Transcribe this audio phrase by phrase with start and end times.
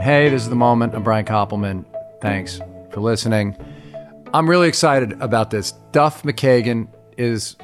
[0.00, 0.94] Hey, this is the moment.
[0.94, 1.84] I'm Brian Koppelman.
[2.22, 2.58] Thanks
[2.90, 3.54] for listening.
[4.32, 5.72] I'm really excited about this.
[5.92, 6.88] Duff McKagan
[7.18, 7.56] is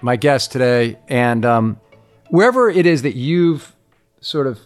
[0.00, 1.80] my guest today, and um,
[2.30, 3.74] wherever it is that you've
[4.20, 4.60] sort of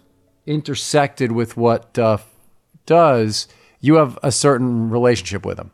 [0.44, 2.26] intersected with what Duff
[2.84, 3.48] does,
[3.80, 5.70] you have a certain relationship with him.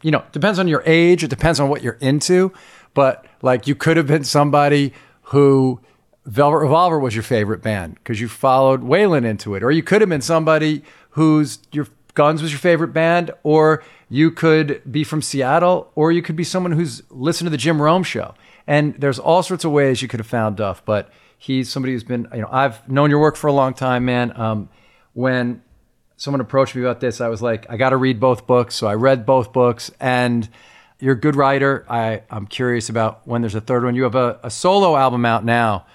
[0.00, 2.54] You know, depends on your age, it depends on what you're into,
[2.94, 4.94] but like you could have been somebody
[5.24, 5.82] who
[6.28, 10.02] Velvet Revolver was your favorite band because you followed Weiland into it, or you could
[10.02, 15.22] have been somebody whose your Guns was your favorite band, or you could be from
[15.22, 18.34] Seattle, or you could be someone who's listened to the Jim Rome show.
[18.66, 22.02] And there's all sorts of ways you could have found Duff, but he's somebody who's
[22.02, 24.38] been, you know, I've known your work for a long time, man.
[24.38, 24.68] Um,
[25.12, 25.62] when
[26.16, 28.74] someone approached me about this, I was like, I got to read both books.
[28.74, 30.48] So I read both books, and
[30.98, 31.86] you're a good writer.
[31.88, 33.94] I, I'm curious about when there's a third one.
[33.94, 35.86] You have a, a solo album out now,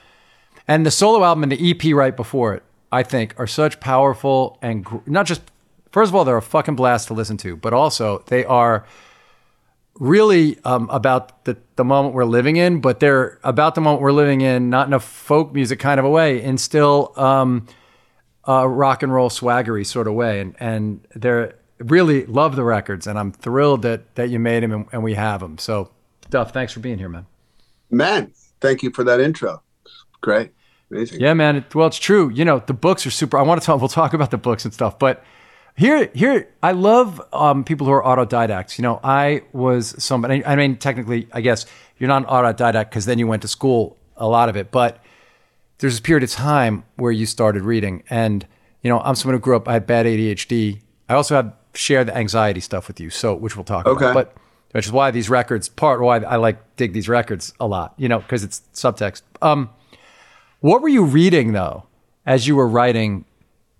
[0.67, 4.57] and the solo album and the EP right before it, I think, are such powerful
[4.61, 5.41] and gr- not just,
[5.91, 8.85] first of all, they're a fucking blast to listen to, but also they are
[9.99, 14.11] really um, about the, the moment we're living in, but they're about the moment we're
[14.11, 17.67] living in, not in a folk music kind of a way, in still um,
[18.45, 20.39] a rock and roll swaggery sort of way.
[20.39, 24.71] And, and they're really love the records, and I'm thrilled that, that you made them
[24.71, 25.57] and, and we have them.
[25.57, 25.91] So,
[26.29, 27.25] Duff, thanks for being here, man.
[27.91, 29.61] Man, thank you for that intro.
[30.23, 30.51] Great.
[30.89, 31.19] Amazing.
[31.19, 31.57] Yeah, man.
[31.57, 32.29] It, well, it's true.
[32.29, 33.37] You know, the books are super.
[33.37, 33.79] I want to talk.
[33.79, 35.23] We'll talk about the books and stuff, but
[35.75, 38.77] here, here, I love um, people who are autodidacts.
[38.77, 40.45] You know, I was somebody.
[40.45, 41.65] I mean, technically, I guess
[41.97, 44.71] you're not an autodidact because then you went to school a lot of it.
[44.71, 45.03] But
[45.79, 48.45] there's a period of time where you started reading, and
[48.81, 49.67] you know, I'm someone who grew up.
[49.67, 50.79] I had bad ADHD.
[51.09, 54.05] I also had shared the anxiety stuff with you, so which we'll talk Okay.
[54.05, 54.13] about.
[54.13, 54.37] But
[54.73, 57.95] which is why these records, part why I like dig these records a lot.
[57.97, 59.23] You know, because it's subtext.
[59.41, 59.69] Um,
[60.63, 61.83] what were you reading though
[62.25, 63.25] as you were writing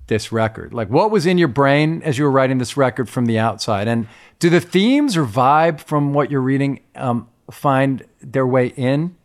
[0.08, 0.74] this record?
[0.74, 3.88] Like what was in your brain as you were writing this record from the outside?
[3.88, 4.06] And
[4.40, 9.16] do the themes or vibe from what you're reading um, find their way in?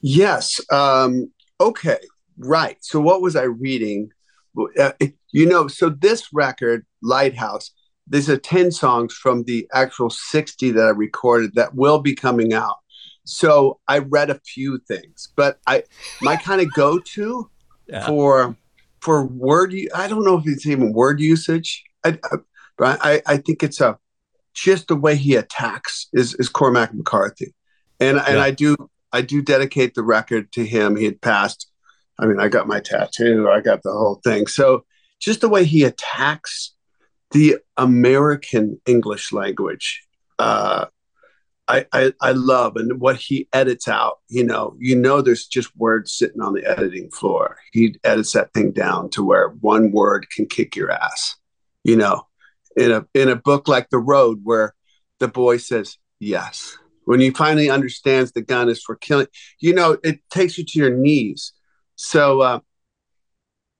[0.00, 0.58] Yes.
[0.72, 1.30] Um,
[1.60, 1.98] okay.
[2.38, 2.78] Right.
[2.80, 4.10] So, what was I reading?
[4.78, 4.92] Uh,
[5.32, 7.70] you know, so this record, Lighthouse,
[8.08, 12.54] these are 10 songs from the actual 60 that I recorded that will be coming
[12.54, 12.76] out.
[13.26, 15.82] So, I read a few things, but I,
[16.22, 17.50] my kind of go to
[17.88, 18.06] Yeah.
[18.06, 18.56] for,
[19.00, 21.84] for word, I don't know if it's even word usage.
[22.04, 22.36] I, I,
[22.78, 23.98] but I, I think it's a,
[24.54, 27.54] just the way he attacks is, is Cormac McCarthy.
[28.00, 28.76] And, and I do
[29.12, 30.96] I do dedicate the record to him.
[30.96, 31.70] He had passed.
[32.18, 33.48] I mean, I got my tattoo.
[33.48, 34.46] I got the whole thing.
[34.46, 34.84] So
[35.20, 36.74] just the way he attacks
[37.30, 40.02] the American English language,
[40.38, 40.86] uh,
[41.68, 44.18] I, I I love, and what he edits out.
[44.28, 47.56] You know, you know, there's just words sitting on the editing floor.
[47.72, 51.36] He edits that thing down to where one word can kick your ass.
[51.82, 52.26] You know,
[52.76, 54.74] in a in a book like The Road, where
[55.18, 59.26] the boy says yes when he finally understands the gun is for killing
[59.60, 61.52] you know it takes you to your knees
[61.94, 62.60] so uh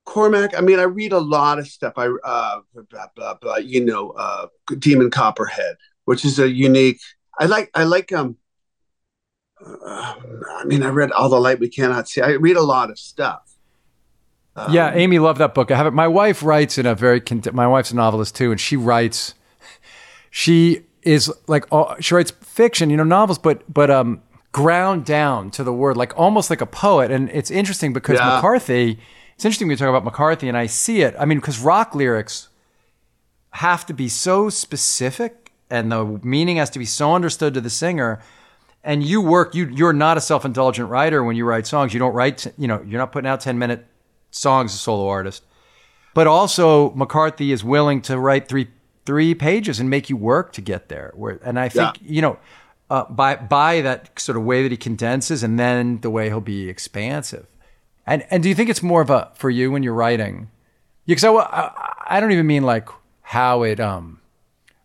[0.04, 2.60] cormac i mean i read a lot of stuff i uh
[2.90, 4.46] blah, blah, blah, you know uh
[4.78, 7.00] demon copperhead which is a unique
[7.38, 8.36] i like i like um
[9.64, 10.14] uh,
[10.58, 12.98] i mean i read all the light we cannot see i read a lot of
[12.98, 13.42] stuff
[14.58, 15.70] Um, yeah, Amy loved that book.
[15.70, 15.92] I have it.
[15.92, 17.22] My wife writes in a very.
[17.52, 19.34] My wife's a novelist too, and she writes.
[20.30, 21.64] She is like
[22.00, 24.22] she writes fiction, you know, novels, but but um
[24.52, 27.10] ground down to the word, like almost like a poet.
[27.10, 28.30] And it's interesting because Yeah.
[28.36, 28.98] McCarthy.
[29.34, 31.14] It's interesting we talk about McCarthy, and I see it.
[31.18, 32.48] I mean, because rock lyrics
[33.50, 37.70] have to be so specific, and the meaning has to be so understood to the
[37.70, 38.20] singer.
[38.84, 39.54] And you work.
[39.54, 41.92] You you're not a self indulgent writer when you write songs.
[41.92, 42.46] You don't write.
[42.56, 43.84] You know, you're not putting out ten minute
[44.30, 45.42] songs as a solo artist.
[46.14, 48.68] But also McCarthy is willing to write three
[49.04, 51.12] three pages and make you work to get there.
[51.16, 52.38] Where and I think you know
[52.90, 56.40] uh, by by that sort of way that he condenses, and then the way he'll
[56.40, 57.46] be expansive.
[58.06, 60.48] And and do you think it's more of a for you when you're writing?
[61.06, 62.88] Because I, I I don't even mean like
[63.22, 64.20] how it um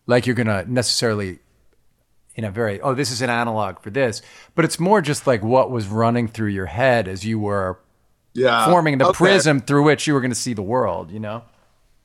[0.06, 1.38] like you're gonna necessarily
[2.34, 4.22] in a very oh this is an analog for this,
[4.54, 7.78] but it's more just like what was running through your head as you were
[8.34, 9.16] yeah forming the Okay.
[9.18, 11.10] prism through which you were going to see the world.
[11.10, 11.42] You know.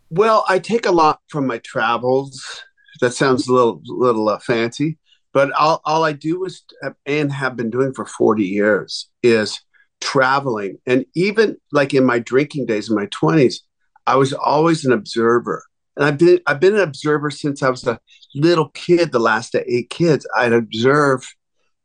[0.10, 2.64] Well, I take a lot from my travels.
[3.02, 4.98] That sounds a little little uh, fancy,
[5.34, 6.64] but all all I do is
[7.06, 9.60] and have been doing for forty years is
[10.02, 13.62] traveling, and even like in my drinking days in my twenties,
[14.08, 15.64] I was always an observer,
[15.98, 18.00] and I've been I've been an observer since I was a
[18.36, 19.12] little kid.
[19.12, 21.28] The last eight kids, I'd observe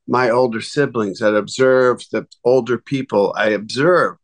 [0.06, 1.22] my older siblings.
[1.22, 3.34] I'd observe the older people.
[3.36, 4.16] I observe,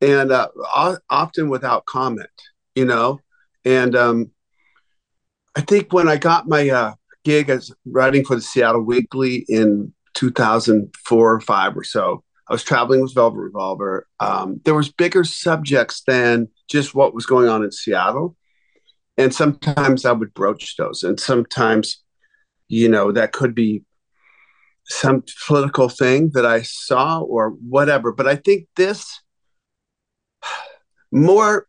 [0.00, 0.48] and uh,
[1.10, 2.30] often without comment
[2.76, 3.20] you know,
[3.64, 4.30] and um,
[5.56, 9.92] I think when I got my uh, gig as writing for the Seattle Weekly in
[10.14, 14.06] 2004 or five or so, I was traveling with Velvet Revolver.
[14.20, 18.36] Um, there was bigger subjects than just what was going on in Seattle,
[19.16, 22.02] and sometimes I would broach those, and sometimes,
[22.68, 23.82] you know, that could be
[24.84, 28.12] some political thing that I saw or whatever.
[28.12, 29.20] But I think this
[31.12, 31.66] more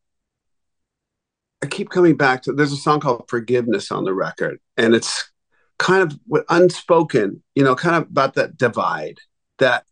[1.63, 5.31] I keep coming back to there's a song called Forgiveness on the record, and it's
[5.79, 9.19] kind of unspoken, you know, kind of about that divide
[9.59, 9.85] that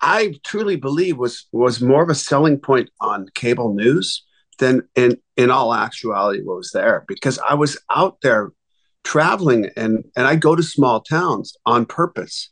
[0.00, 4.24] I truly believe was was more of a selling point on cable news
[4.58, 8.50] than in in all actuality what was there because I was out there
[9.04, 12.50] traveling and and I go to small towns on purpose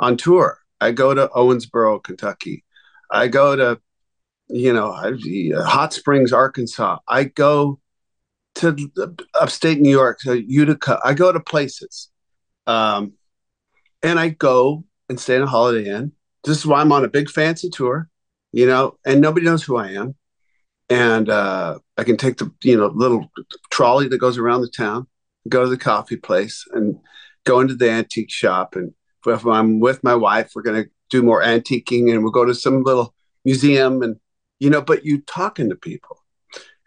[0.00, 0.58] on tour.
[0.80, 2.64] I go to Owensboro, Kentucky.
[3.10, 3.80] I go to
[4.48, 4.92] you know
[5.64, 6.98] Hot Springs, Arkansas.
[7.06, 7.78] I go
[8.56, 8.90] to
[9.40, 10.98] upstate New York, to Utica.
[11.04, 12.10] I go to places,
[12.66, 13.12] um,
[14.02, 16.12] and I go and stay in a Holiday Inn.
[16.44, 18.08] This is why I'm on a big fancy tour,
[18.50, 20.16] you know, and nobody knows who I am.
[20.92, 23.30] And uh, I can take the you know little
[23.70, 25.06] trolley that goes around the town,
[25.48, 26.98] go to the coffee place, and
[27.44, 28.76] go into the antique shop.
[28.76, 28.92] And
[29.26, 32.54] if I'm with my wife, we're going to do more antiquing, and we'll go to
[32.54, 34.16] some little museum, and
[34.58, 34.82] you know.
[34.82, 36.18] But you talking to people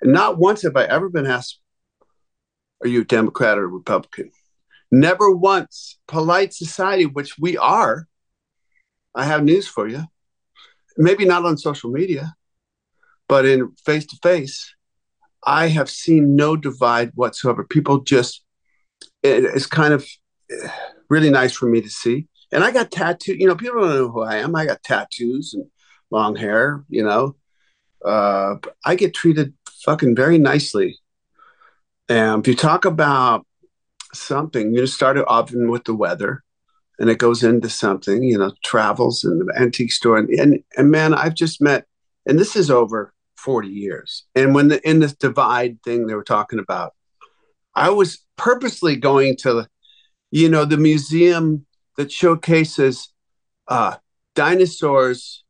[0.01, 1.59] and not once have I ever been asked,
[2.83, 4.31] Are you a Democrat or a Republican?
[4.91, 5.97] Never once.
[6.07, 8.07] Polite society, which we are.
[9.15, 10.03] I have news for you.
[10.97, 12.35] Maybe not on social media,
[13.27, 14.73] but in face to face,
[15.45, 17.63] I have seen no divide whatsoever.
[17.63, 18.43] People just,
[19.23, 20.05] it's kind of
[21.09, 22.27] really nice for me to see.
[22.51, 24.55] And I got tattooed, you know, people don't know who I am.
[24.55, 25.65] I got tattoos and
[26.11, 27.35] long hair, you know.
[28.03, 28.55] Uh,
[28.85, 30.99] I get treated fucking very nicely.
[32.07, 33.45] And if you talk about
[34.13, 36.43] something, you start it often with the weather
[36.99, 40.17] and it goes into something, you know, travels and the antique store.
[40.17, 41.85] And, and, and man, I've just met,
[42.25, 43.13] and this is over
[43.45, 44.25] 40 years.
[44.35, 46.93] And when the, in this divide thing they were talking about,
[47.75, 49.67] I was purposely going to,
[50.31, 51.65] you know, the museum
[51.95, 53.13] that showcases
[53.67, 53.97] uh,
[54.33, 55.43] dinosaurs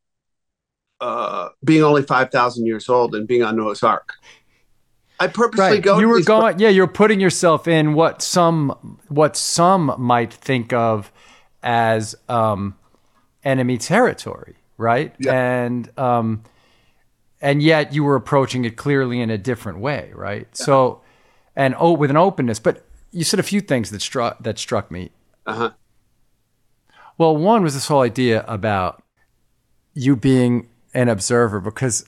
[0.99, 4.13] uh, being only 5,000 years old and being on Noah's Ark.
[5.17, 5.81] I purposely right.
[5.81, 5.97] go.
[5.97, 6.67] You were going, yeah.
[6.67, 11.09] You're putting yourself in what some what some might think of
[11.63, 12.75] as um,
[13.45, 15.15] enemy territory, right?
[15.17, 15.63] Yeah.
[15.63, 16.43] And um,
[17.41, 20.47] and yet you were approaching it clearly in a different way, right?
[20.51, 20.65] Yeah.
[20.65, 21.01] So,
[21.55, 22.59] and oh, with an openness.
[22.59, 25.11] But you said a few things that struck that struck me.
[25.45, 25.71] Uh huh.
[27.17, 29.01] Well, one was this whole idea about
[29.93, 32.05] you being an observer because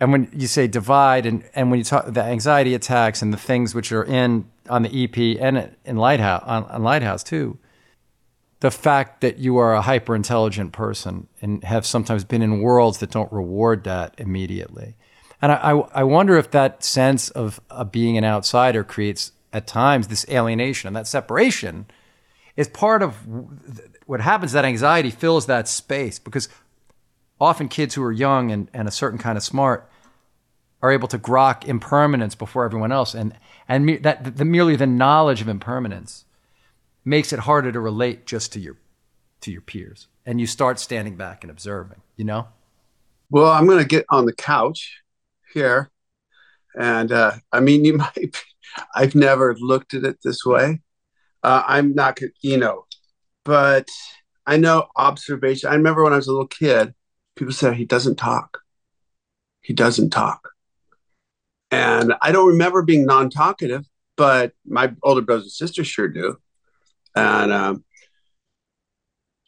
[0.00, 3.38] and when you say divide and, and when you talk the anxiety attacks and the
[3.38, 7.58] things which are in on the EP and in Lighthouse on, on Lighthouse too,
[8.60, 12.98] the fact that you are a hyper intelligent person and have sometimes been in worlds
[12.98, 14.96] that don't reward that immediately.
[15.42, 17.60] And I, I, I wonder if that sense of,
[17.90, 21.86] being an outsider creates at times this alienation and that separation
[22.56, 23.16] is part of
[24.06, 24.52] what happens.
[24.52, 26.48] That anxiety fills that space because
[27.40, 29.90] often kids who are young and, and a certain kind of smart
[30.82, 33.14] are able to grok impermanence before everyone else.
[33.14, 33.34] And,
[33.68, 36.25] and me, that the, merely the knowledge of impermanence
[37.06, 38.76] makes it harder to relate just to your,
[39.40, 40.08] to your peers.
[40.26, 42.48] And you start standing back and observing, you know?
[43.30, 45.02] Well, I'm going to get on the couch
[45.54, 45.90] here.
[46.78, 48.32] And uh, I mean, you might, be,
[48.94, 50.80] I've never looked at it this way.
[51.42, 52.86] Uh, I'm not, you know,
[53.44, 53.88] but
[54.44, 55.70] I know observation.
[55.70, 56.92] I remember when I was a little kid,
[57.36, 58.58] people said he doesn't talk.
[59.62, 60.48] He doesn't talk.
[61.70, 63.84] And I don't remember being non talkative,
[64.16, 66.38] but my older brothers and sisters sure do.
[67.16, 67.84] And um,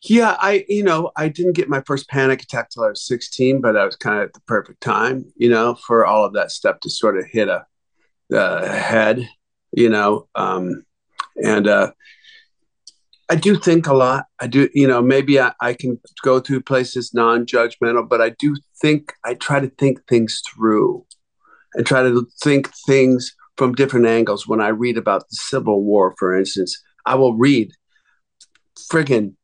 [0.03, 3.61] yeah, I, you know, I didn't get my first panic attack till I was 16,
[3.61, 6.51] but I was kind of at the perfect time, you know, for all of that
[6.51, 7.67] stuff to sort of hit a,
[8.33, 9.29] a head,
[9.73, 10.29] you know.
[10.35, 10.85] Um,
[11.37, 11.93] and uh,
[13.29, 14.25] I do think a lot.
[14.41, 18.31] I do, you know, maybe I, I can go through places non judgmental, but I
[18.31, 21.05] do think, I try to think things through
[21.75, 24.47] and try to think things from different angles.
[24.47, 27.73] When I read about the Civil War, for instance, I will read
[28.91, 29.35] friggin'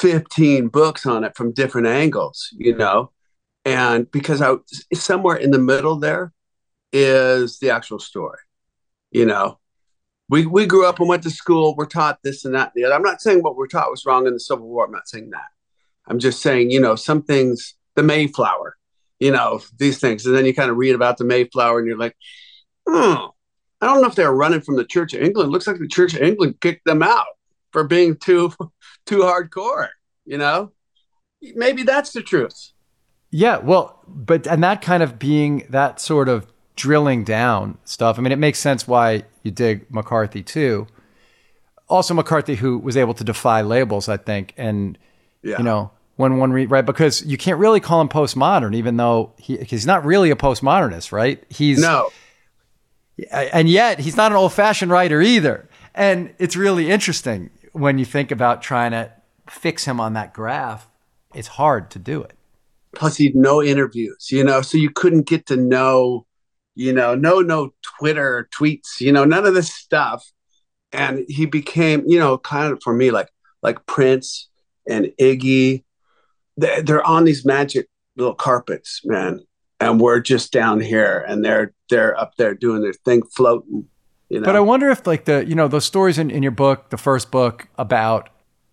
[0.00, 3.10] 15 books on it from different angles, you know?
[3.64, 4.56] And because I
[4.92, 6.32] somewhere in the middle there
[6.92, 8.38] is the actual story,
[9.10, 9.58] you know?
[10.28, 11.74] we we grew up and went to school.
[11.76, 12.94] We're taught this and that and the other.
[12.94, 14.86] I'm not saying what we're taught was wrong in the Civil War.
[14.86, 15.48] I'm not saying that.
[16.06, 18.76] I'm just saying, you know, some things, the Mayflower,
[19.18, 20.26] you know, these things.
[20.26, 22.16] And then you kind of read about the Mayflower and you're like,
[22.86, 23.33] oh,
[23.84, 25.48] I don't know if they're running from the Church of England.
[25.48, 27.26] It looks like the Church of England kicked them out
[27.70, 28.52] for being too
[29.06, 29.88] too hardcore,
[30.24, 30.72] you know?
[31.42, 32.72] Maybe that's the truth.
[33.30, 38.18] Yeah, well, but and that kind of being that sort of drilling down stuff.
[38.18, 40.86] I mean, it makes sense why you dig McCarthy too.
[41.88, 44.96] Also, McCarthy, who was able to defy labels, I think, and
[45.42, 45.58] yeah.
[45.58, 49.32] you know, when one read right because you can't really call him postmodern, even though
[49.36, 51.42] he, he's not really a postmodernist, right?
[51.50, 52.10] He's no,
[53.30, 55.68] and yet he's not an old-fashioned writer either.
[55.94, 59.12] And it's really interesting when you think about trying to
[59.48, 60.88] fix him on that graph.
[61.34, 62.36] It's hard to do it.
[62.94, 66.26] Plus, he'd no interviews, you know, so you couldn't get to know,
[66.74, 70.24] you know, no, no Twitter tweets, you know, none of this stuff.
[70.92, 73.28] And he became, you know, kind of for me like
[73.62, 74.48] like Prince
[74.88, 75.82] and Iggy
[76.56, 79.40] they're on these magic little carpets, man,
[79.84, 83.86] and we're just down here, and they're they're up there doing their thing, floating.
[84.28, 84.44] You know?
[84.44, 86.96] But I wonder if like the you know those stories in, in your book, the
[86.96, 88.30] first book about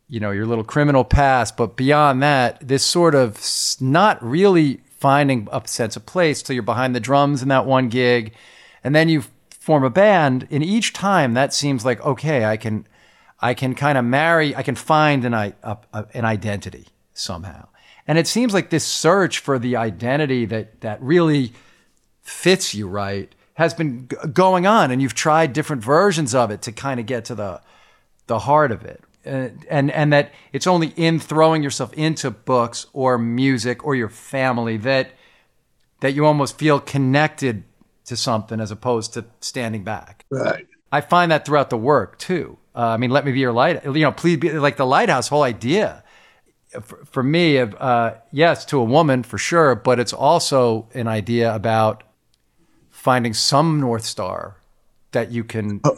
[0.07, 3.39] you know your little criminal past, but beyond that, this sort of
[3.79, 7.89] not really finding a sense of place till you're behind the drums in that one
[7.89, 8.33] gig,
[8.83, 10.47] and then you form a band.
[10.49, 12.87] And each time that seems like okay, I can
[13.39, 17.67] I can kind of marry, I can find an a, a, an identity somehow.
[18.07, 21.53] And it seems like this search for the identity that that really
[22.21, 26.61] fits you right has been g- going on, and you've tried different versions of it
[26.63, 27.61] to kind of get to the
[28.27, 29.03] the heart of it.
[29.23, 34.09] And, and and that it's only in throwing yourself into books or music or your
[34.09, 35.11] family that
[35.99, 37.63] that you almost feel connected
[38.05, 40.25] to something as opposed to standing back.
[40.31, 40.67] Right.
[40.91, 42.57] I find that throughout the work too.
[42.75, 43.85] Uh, I mean, let me be your light.
[43.85, 46.03] You know, please be like the lighthouse whole idea
[46.79, 51.53] for, for me, uh, yes, to a woman for sure, but it's also an idea
[51.53, 52.03] about
[52.89, 54.57] finding some North Star
[55.11, 55.97] that you can oh.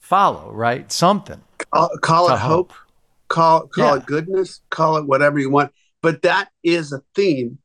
[0.00, 0.90] follow, right?
[0.90, 1.40] Something.
[1.72, 2.72] Call, call it hope.
[2.72, 2.72] hope.
[3.28, 4.02] Call, call yeah.
[4.02, 4.60] it goodness.
[4.70, 5.72] Call it whatever you want.
[6.02, 7.58] But that is a theme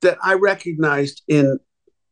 [0.00, 1.58] that I recognized in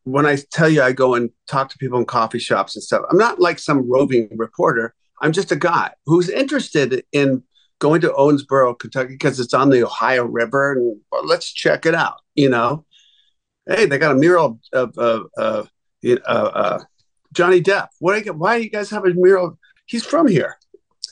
[0.04, 3.02] when I tell you I go and talk to people in coffee shops and stuff.
[3.10, 4.94] I'm not like some roving reporter.
[5.20, 7.42] I'm just a guy who's interested in
[7.78, 11.94] going to Owensboro, Kentucky, because it's on the Ohio River, and well, let's check it
[11.94, 12.20] out.
[12.34, 12.84] You know,
[13.66, 15.64] hey, they got a mural of uh, uh,
[16.04, 16.84] uh, uh,
[17.32, 17.88] Johnny Depp.
[17.98, 18.24] What?
[18.24, 19.58] You, why do you guys have a mural?
[19.86, 20.56] He's from here.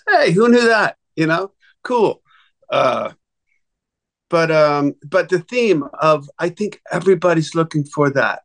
[0.08, 0.96] Hey, who knew that?
[1.16, 1.52] You know,
[1.82, 2.22] cool.
[2.70, 3.12] Uh,
[4.30, 8.42] but um, but the theme of I think everybody's looking for that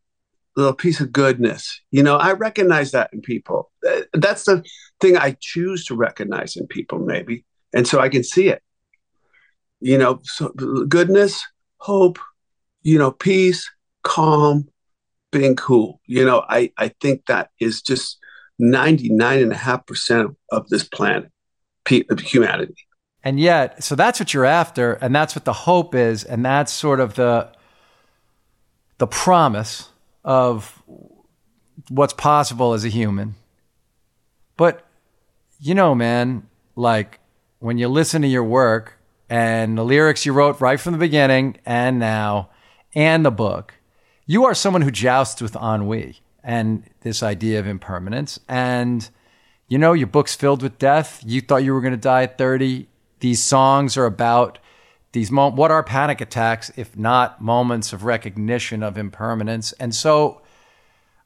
[0.56, 1.82] little piece of goodness.
[1.92, 3.72] You know, I recognize that in people.
[4.14, 4.64] That's the
[5.00, 8.62] thing I choose to recognize in people, maybe and so I can see it.
[9.80, 11.42] You know, so goodness,
[11.78, 12.20] hope,
[12.82, 13.70] you know, peace,
[14.04, 14.68] calm,
[15.32, 16.02] being cool.
[16.06, 18.18] You know, I I think that is just
[18.58, 21.32] ninety nine and a half percent of this planet,
[22.10, 22.76] of humanity.
[23.24, 26.72] And yet, so that's what you're after, and that's what the hope is, and that's
[26.72, 27.52] sort of the
[28.98, 29.90] the promise
[30.24, 30.82] of
[31.90, 33.36] what's possible as a human.
[34.58, 34.86] But
[35.60, 37.19] you know, man, like
[37.60, 38.98] when you listen to your work
[39.30, 42.50] and the lyrics you wrote right from the beginning and now
[42.96, 43.76] and the book,
[44.26, 48.40] you are someone who jousts with ennui and this idea of impermanence.
[48.48, 49.08] And,
[49.68, 51.22] you know, your book's filled with death.
[51.26, 52.88] You thought you were going to die at 30.
[53.20, 54.60] These songs are about
[55.12, 60.42] these mo- what are panic attacks if not moments of recognition of impermanence and so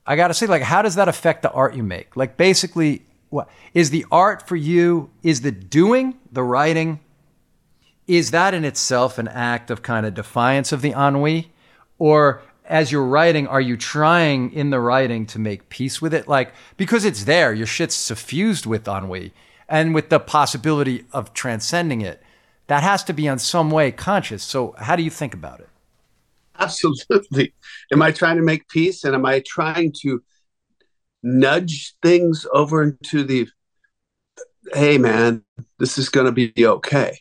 [0.05, 3.05] i got to say like how does that affect the art you make like basically
[3.33, 3.49] what?
[3.73, 6.99] Is the art for you is the doing the writing
[8.07, 11.51] is that in itself an act of kind of defiance of the ennui?
[11.97, 16.27] Or as you're writing are you trying in the writing to make peace with it?
[16.27, 19.33] Like because it's there your shit's suffused with ennui
[19.67, 22.21] and with the possibility of transcending it.
[22.67, 24.43] That has to be on some way conscious.
[24.43, 25.69] So how do you think about it?
[26.59, 27.51] Absolutely.
[27.91, 30.21] Am i trying to make peace and am i trying to
[31.23, 33.47] nudge things over into the
[34.73, 35.43] hey man
[35.79, 37.19] this is going to be okay.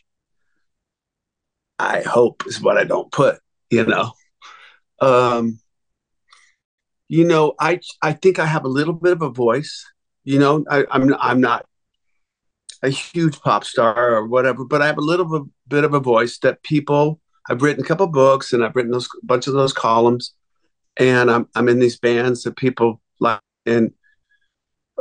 [1.79, 4.11] I hope is what i don't put you know?
[4.99, 5.59] Um
[7.09, 9.85] you know i i think i have a little bit of a voice
[10.23, 10.65] you know?
[10.69, 11.65] I, i'm i'm not
[12.81, 16.39] a huge pop star or whatever but i have a little bit of a voice
[16.39, 17.19] that people
[17.49, 20.33] i've written a couple books and i've written those bunch of those columns
[20.97, 23.01] and i'm, I'm in these bands that people
[23.65, 23.91] and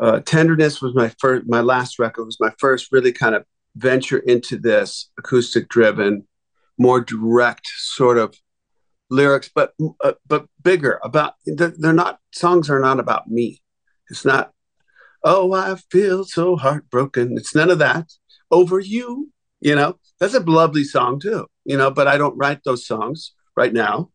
[0.00, 3.44] uh, tenderness was my first my last record was my first really kind of
[3.76, 6.26] venture into this acoustic driven
[6.78, 8.34] more direct sort of
[9.10, 11.34] lyrics, but uh, but bigger about.
[11.46, 13.62] They're, they're not songs are not about me.
[14.10, 14.52] It's not.
[15.24, 17.36] Oh, I feel so heartbroken.
[17.36, 18.10] It's none of that.
[18.50, 19.98] Over you, you know.
[20.18, 21.90] That's a lovely song too, you know.
[21.90, 24.10] But I don't write those songs right now.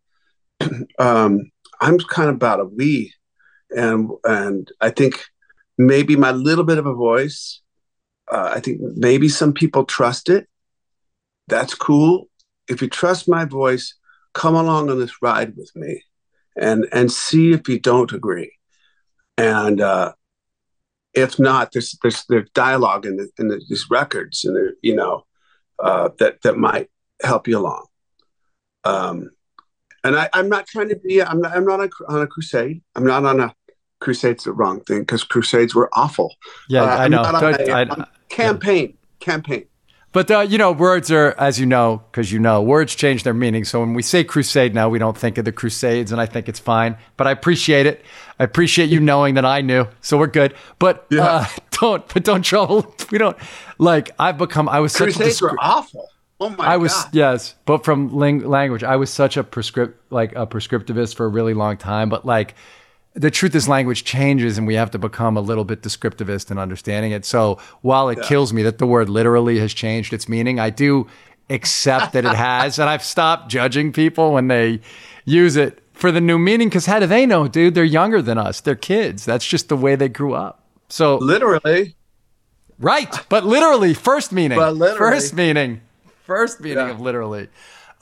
[1.00, 3.14] um, I'm kind of about a we,
[3.72, 5.26] and and I think
[5.78, 7.62] maybe my little bit of a voice.
[8.32, 10.48] Uh, I think maybe some people trust it.
[11.48, 12.30] That's cool.
[12.68, 13.96] If you trust my voice,
[14.34, 16.04] come along on this ride with me,
[16.58, 18.52] and and see if you don't agree.
[19.38, 20.14] And uh,
[21.14, 25.26] if not, there's there's there's dialogue in the, in the, these records, and you know
[25.80, 26.90] uh, that that might
[27.24, 27.86] help you along.
[28.84, 29.30] Um,
[30.04, 31.22] and I, am not trying to be.
[31.22, 31.56] I'm not.
[31.56, 32.82] I'm not on a crusade.
[32.96, 33.54] I'm not on a
[34.00, 36.36] crusade's the wrong thing because crusades were awful.
[36.70, 37.22] Yeah, uh, I know.
[37.22, 38.96] A, I, I, campaign, yeah.
[39.20, 39.66] campaign.
[40.14, 43.34] But uh, you know, words are, as you know, because you know, words change their
[43.34, 43.66] meaning.
[43.66, 46.50] So when we say crusade now, we don't think of the Crusades, and I think
[46.50, 46.98] it's fine.
[47.18, 48.04] But I appreciate it.
[48.40, 50.56] I appreciate you knowing that I knew, so we're good.
[50.80, 51.24] But yeah.
[51.24, 52.96] uh, don't, but don't trouble.
[53.12, 53.38] We don't
[53.78, 54.12] like.
[54.20, 54.68] I've become.
[54.68, 56.10] I was Crusades such a were awful.
[56.40, 57.10] Oh my I was God.
[57.14, 61.30] yes, but from ling- language, I was such a prescript like a prescriptivist for a
[61.30, 62.10] really long time.
[62.10, 62.56] But like,
[63.18, 66.58] the truth is, language changes, and we have to become a little bit descriptivist in
[66.58, 67.26] understanding it.
[67.26, 68.28] So while it yeah.
[68.28, 71.08] kills me that the word literally has changed its meaning, I do
[71.50, 74.80] accept that it has, and I've stopped judging people when they
[75.26, 76.70] use it for the new meaning.
[76.70, 77.76] Because how do they know, dude?
[77.76, 78.62] They're younger than us.
[78.62, 79.26] They're kids.
[79.26, 80.64] That's just the way they grew up.
[80.90, 81.96] So literally,
[82.80, 83.14] right?
[83.28, 84.58] But literally, first meaning.
[84.58, 85.12] But literally.
[85.12, 85.82] First meaning
[86.28, 86.92] first meaning yeah.
[86.92, 87.48] of literally.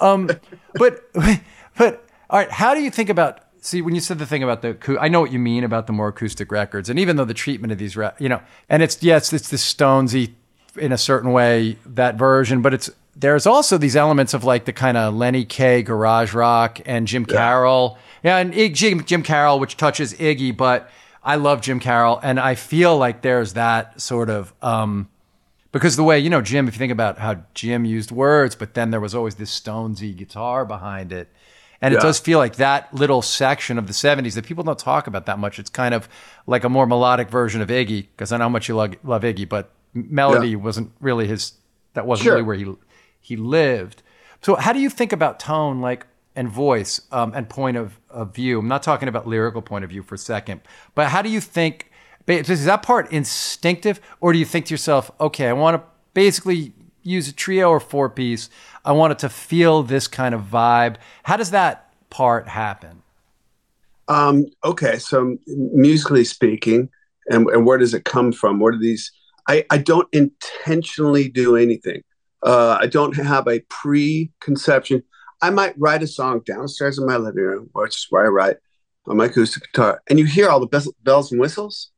[0.01, 0.29] Um,
[0.73, 1.03] but
[1.77, 3.39] but all right, how do you think about?
[3.65, 5.93] See, when you said the thing about the, I know what you mean about the
[5.93, 9.33] more acoustic records, and even though the treatment of these, you know, and it's yes,
[9.33, 10.33] it's the Stonesy
[10.77, 14.71] in a certain way that version, but it's there's also these elements of like the
[14.71, 17.25] kind of Lenny Kaye garage rock and Jim.
[17.25, 20.91] Carroll, yeah, and Jim, Jim Carroll, which touches Iggy, but
[21.23, 24.53] I love Jim Carroll, and I feel like there's that sort of.
[24.61, 25.09] Um,
[25.71, 28.75] because the way you know Jim, if you think about how Jim used words, but
[28.75, 31.29] then there was always this Stonesy guitar behind it,
[31.81, 31.99] and yeah.
[31.99, 35.25] it does feel like that little section of the '70s that people don't talk about
[35.25, 35.59] that much.
[35.59, 36.07] It's kind of
[36.47, 39.23] like a more melodic version of Iggy, because I know how much you love, love
[39.23, 40.55] Iggy, but melody yeah.
[40.57, 41.53] wasn't really his.
[41.93, 42.33] That wasn't sure.
[42.33, 42.73] really where he
[43.19, 44.03] he lived.
[44.41, 48.35] So how do you think about tone, like and voice um, and point of, of
[48.35, 48.59] view?
[48.59, 50.61] I'm not talking about lyrical point of view for a second,
[50.93, 51.91] but how do you think?
[52.27, 56.73] Is that part instinctive, or do you think to yourself, okay, I want to basically
[57.05, 58.49] use a trio or four piece?
[58.83, 60.97] I want it to feel this kind of vibe.
[61.23, 63.01] How does that part happen?
[64.07, 66.89] Um, okay, so musically speaking,
[67.27, 68.59] and, and where does it come from?
[68.59, 69.11] Where do these?
[69.47, 72.03] I, I don't intentionally do anything.
[72.43, 75.03] Uh, I don't have a preconception.
[75.41, 78.57] I might write a song downstairs in my living room, which is where I write
[79.07, 81.91] on my acoustic guitar, and you hear all the bells and whistles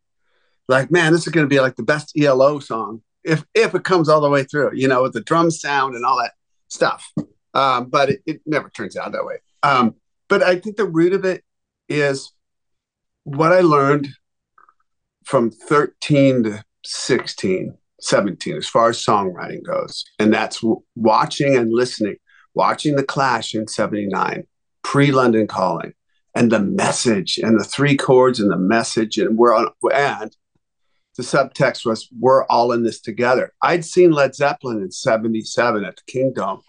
[0.68, 3.84] like, man, this is going to be like the best ELO song if if it
[3.84, 6.34] comes all the way through, you know, with the drum sound and all that
[6.70, 7.12] stuff.
[7.54, 9.38] Um, but it, it, never turns out that way.
[9.64, 9.96] Um,
[10.28, 11.44] but I think the root of it
[11.90, 12.32] is
[13.24, 14.10] what I learned
[15.26, 20.06] from 13 to 16, 17, as far as songwriting goes.
[20.20, 20.64] And that's
[20.96, 22.18] watching and listening,
[22.54, 24.44] watching The Clash in 79,
[24.84, 25.94] pre London Calling,
[26.36, 29.18] and the message and the three chords and the message.
[29.18, 30.36] And we're on, and
[31.18, 33.54] the subtext was we're all in this together.
[33.62, 36.62] I'd seen Led Zeppelin in 77 at the Kingdome.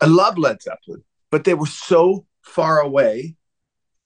[0.00, 3.36] I love Led Zeppelin, but they were so far away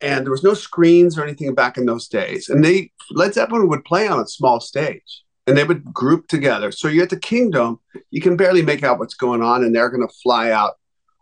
[0.00, 2.50] and there was no screens or anything back in those days.
[2.50, 6.70] And they Led Zeppelin would play on a small stage and they would group together.
[6.70, 9.90] So you're at the Kingdome, you can barely make out what's going on, and they're
[9.90, 10.74] going to fly out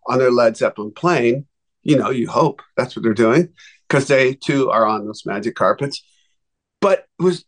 [0.07, 1.47] on their Led Zeppelin plane.
[1.83, 3.49] You know, you hope that's what they're doing
[3.89, 6.03] because they too are on those magic carpets.
[6.81, 7.45] But it was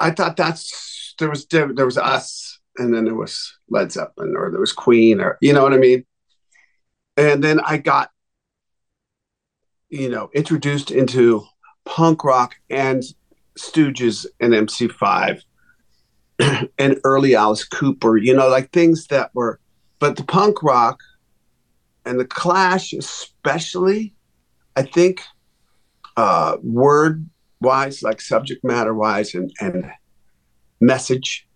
[0.00, 4.50] I thought that's there was there was us, and then there was Led Zeppelin, or
[4.50, 6.04] there was Queen, or you know what I mean.
[7.16, 8.10] And then I got,
[9.88, 11.44] you know, introduced into
[11.84, 13.02] punk rock and
[13.58, 15.40] Stooges and MC5
[16.78, 19.60] and early Alice Cooper, you know, like things that were,
[20.00, 21.00] but the punk rock
[22.04, 24.12] and the Clash, especially,
[24.74, 25.20] I think,
[26.16, 27.28] uh, word
[27.60, 29.90] wise, like subject matter wise, and and
[30.80, 31.46] message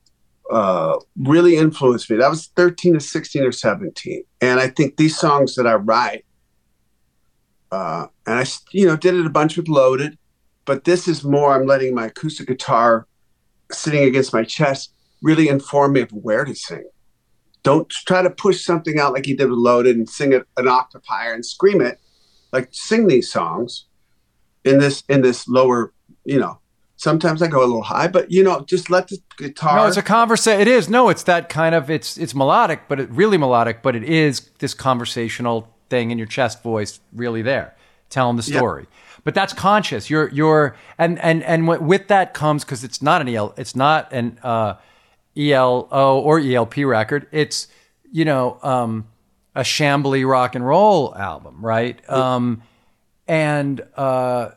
[0.51, 2.17] uh, really influenced me.
[2.17, 4.23] That was 13 to 16 or 17.
[4.41, 6.25] And I think these songs that I write,
[7.71, 10.17] uh, and I, you know, did it a bunch with Loaded,
[10.65, 13.07] but this is more, I'm letting my acoustic guitar
[13.71, 16.89] sitting against my chest really inform me of where to sing.
[17.63, 20.69] Don't try to push something out like you did with Loaded and sing it an
[20.69, 22.01] octave higher and scream it.
[22.53, 23.88] like sing these songs
[24.69, 25.93] in this in this lower,
[26.25, 26.59] you know.
[26.97, 29.77] Sometimes I go a little high, but you know, just let the guitar.
[29.77, 30.61] No, it's a conversation.
[30.61, 30.89] It is.
[30.89, 31.91] No, it's that kind of.
[31.91, 36.27] It's it's melodic, but it really melodic, but it is this conversational thing in your
[36.27, 37.77] chest voice, really there,
[38.11, 38.83] telling the story.
[38.83, 39.21] Yeah.
[39.25, 40.11] But that's conscious.
[40.11, 43.55] You're you're and and and with that comes because it's not an EL.
[43.57, 44.75] It's not an uh,
[45.37, 47.29] ELO or ELP record.
[47.31, 47.69] It's
[48.11, 49.07] you know um,
[49.55, 52.01] a shambly rock and roll album, right?
[52.09, 52.35] Yeah.
[52.35, 52.63] Um,
[53.27, 54.51] and uh,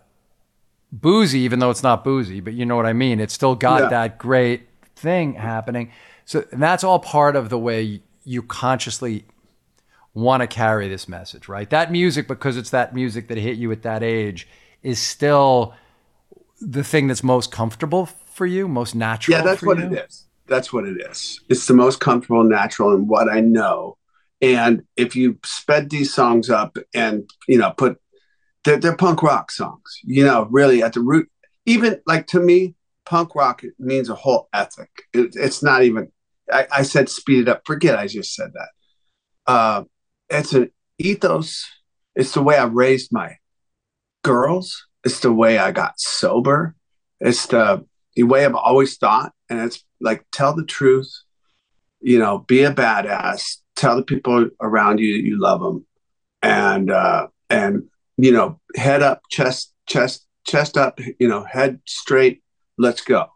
[0.92, 3.20] boozy, even though it's not boozy, but you know what I mean.
[3.20, 3.90] It's still got yeah.
[3.90, 5.92] that great thing happening.
[6.26, 9.26] So that's all part of the way you consciously
[10.14, 11.70] want to carry this message, right?
[11.70, 14.48] That music, because it's that music that hit you at that age,
[14.84, 15.74] is still
[16.60, 19.38] the thing that's most comfortable for you, most natural.
[19.38, 19.86] Yeah, that's what you?
[19.86, 20.26] it is.
[20.48, 21.40] That's what it is.
[21.50, 23.98] It's the most comfortable, natural, and what I know.
[24.42, 28.02] And if you sped these songs up and you know put
[28.64, 30.00] they're, they're punk rock songs.
[30.04, 31.30] You know, really at the root,
[31.66, 34.90] even like to me, punk rock means a whole ethic.
[35.14, 36.12] It, it's not even.
[36.52, 37.62] I, I, said speed it up.
[37.66, 38.70] Forget I just said that.
[39.52, 39.84] Uh,
[40.30, 41.66] it's an ethos.
[42.16, 43.38] It's the way I raised my
[44.24, 44.86] girls.
[45.04, 46.76] It's the way I got sober.
[47.20, 51.12] It's the, the way I've always thought, and it's like tell the truth.
[52.02, 53.58] You know, be a badass.
[53.76, 55.86] Tell the people around you that you love them,
[56.42, 57.84] and uh, and
[58.18, 62.44] you know, head up, chest, chest, chest up, you know, head straight.
[62.78, 63.28] Let's go.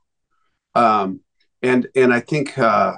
[0.73, 1.21] Um,
[1.61, 2.95] and and I think uh,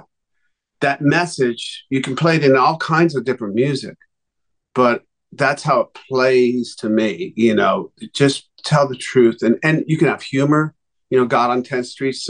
[0.80, 3.96] that message you can play it in all kinds of different music,
[4.74, 7.32] but that's how it plays to me.
[7.36, 10.74] You know, just tell the truth, and and you can have humor.
[11.10, 12.28] You know, God on 10th Street's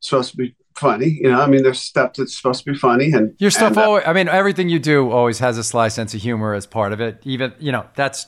[0.00, 1.18] supposed to be funny.
[1.20, 3.78] You know, I mean, there's stuff that's supposed to be funny, and your stuff and,
[3.78, 4.04] uh, always.
[4.06, 7.00] I mean, everything you do always has a sly sense of humor as part of
[7.00, 7.20] it.
[7.24, 8.26] Even you know, that's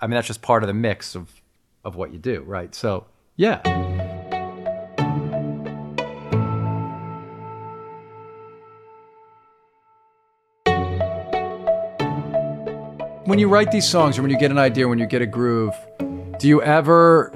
[0.00, 1.30] I mean, that's just part of the mix of
[1.84, 2.74] of what you do, right?
[2.74, 3.60] So, yeah.
[13.26, 15.26] When you write these songs or when you get an idea, when you get a
[15.26, 15.74] groove,
[16.38, 17.32] do you ever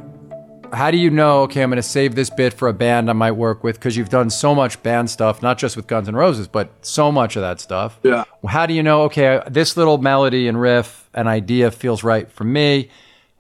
[0.73, 3.13] how do you know okay i'm going to save this bit for a band i
[3.13, 6.17] might work with because you've done so much band stuff not just with guns N'
[6.17, 9.77] roses but so much of that stuff yeah how do you know okay uh, this
[9.77, 12.91] little melody and riff and idea feels right for me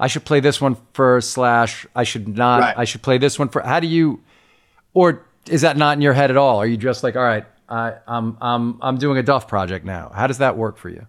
[0.00, 1.86] I should play this one for slash.
[1.94, 2.60] I should not.
[2.60, 2.78] Right.
[2.78, 3.62] I should play this one for.
[3.62, 4.22] How do you,
[4.94, 6.58] or is that not in your head at all?
[6.58, 10.12] Are you just like, all right, I, I'm I'm I'm doing a Duff project now.
[10.14, 11.06] How does that work for you?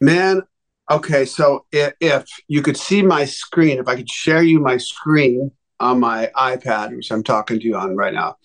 [0.00, 0.42] Man,
[0.90, 1.24] okay.
[1.24, 5.50] So if, if you could see my screen, if I could share you my screen
[5.80, 8.36] on my iPad, which I'm talking to you on right now,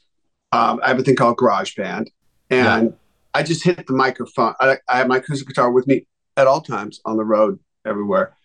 [0.52, 2.08] um, I have a thing called GarageBand,
[2.49, 2.95] and yeah.
[3.34, 4.56] I just hit the microphone.
[4.60, 8.36] I, I have my acoustic guitar with me at all times on the road everywhere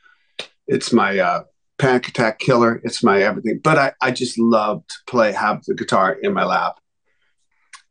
[0.66, 1.44] it's my uh,
[1.78, 2.80] panic attack killer.
[2.85, 3.61] It's my everything.
[3.62, 6.76] But I, I just love to play, have the guitar in my lap.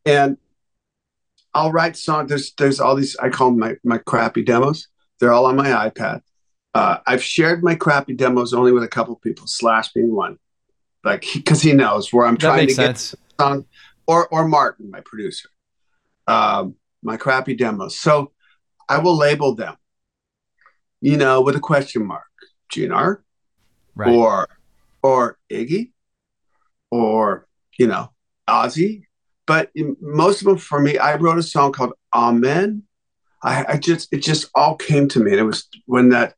[0.06, 0.38] And
[1.54, 2.30] I'll write songs.
[2.30, 4.88] There's there's all these I call them my my crappy demos.
[5.24, 6.20] They're all on my iPad.
[6.74, 10.38] Uh, I've shared my crappy demos only with a couple people, Slash being one,
[11.06, 13.12] like because he, knows where I'm that trying to sense.
[13.12, 13.66] get song,
[14.06, 15.48] or or Martin, my producer,
[16.28, 17.98] um, my crappy demos.
[17.98, 18.34] So
[18.90, 19.78] I will label them,
[21.00, 22.26] you know, with a question mark.
[22.70, 23.20] GNR
[23.96, 24.14] right.
[24.14, 24.50] or
[25.02, 25.94] or Iggy
[26.92, 27.48] or
[27.80, 28.12] you know
[28.50, 29.04] Ozzy.
[29.48, 32.84] But most of them for me, I wrote a song called Amen.
[33.44, 36.36] I, I just it just all came to me, and it was when that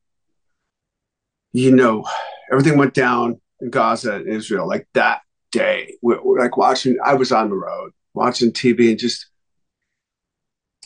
[1.54, 2.06] you know
[2.52, 5.96] everything went down in Gaza and Israel like that day.
[6.02, 6.98] We're, we're like watching.
[7.04, 9.28] I was on the road watching TV and just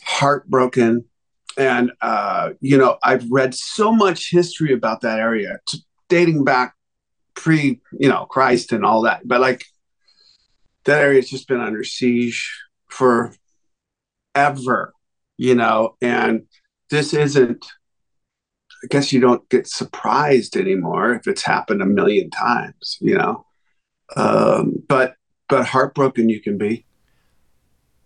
[0.02, 1.04] heartbroken
[1.56, 5.58] and uh, you know i've read so much history about that area
[6.08, 6.74] dating back
[7.34, 9.64] pre you know christ and all that but like
[10.84, 12.52] that area's just been under siege
[12.88, 13.32] for
[14.34, 14.92] ever
[15.40, 16.42] you know and
[16.90, 17.64] this isn't
[18.82, 23.44] i guess you don't get surprised anymore if it's happened a million times you know
[24.16, 25.14] um, but
[25.48, 26.84] but heartbroken you can be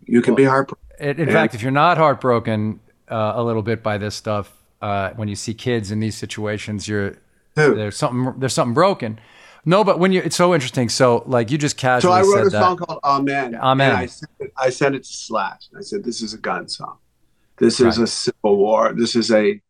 [0.03, 3.61] you can well, be heartbroken in, in fact if you're not heartbroken uh, a little
[3.61, 4.51] bit by this stuff.
[4.81, 7.17] Uh, when you see kids in these situations, you're
[7.55, 9.19] there's something there's something broken.
[9.63, 10.89] No, but when you it's so interesting.
[10.89, 12.23] So like you just casually.
[12.23, 12.61] So I wrote a that.
[12.61, 13.55] song called Amen.
[13.55, 13.95] Amen.
[13.95, 15.69] I sent, it, I sent it to Slash.
[15.75, 16.97] I said, "This is a gun song.
[17.57, 18.93] This is a civil war.
[18.93, 19.61] This is a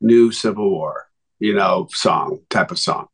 [0.00, 3.08] new civil war, you know, song type of song.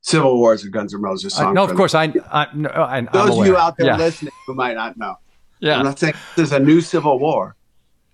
[0.00, 1.46] Civil War is a Guns N' Roses song.
[1.46, 2.12] Uh, no, of course I.
[2.30, 3.96] I, no, I Those of you out there yeah.
[3.96, 5.16] listening who might not know.
[5.60, 7.56] Yeah, I'm not saying this is a new civil war.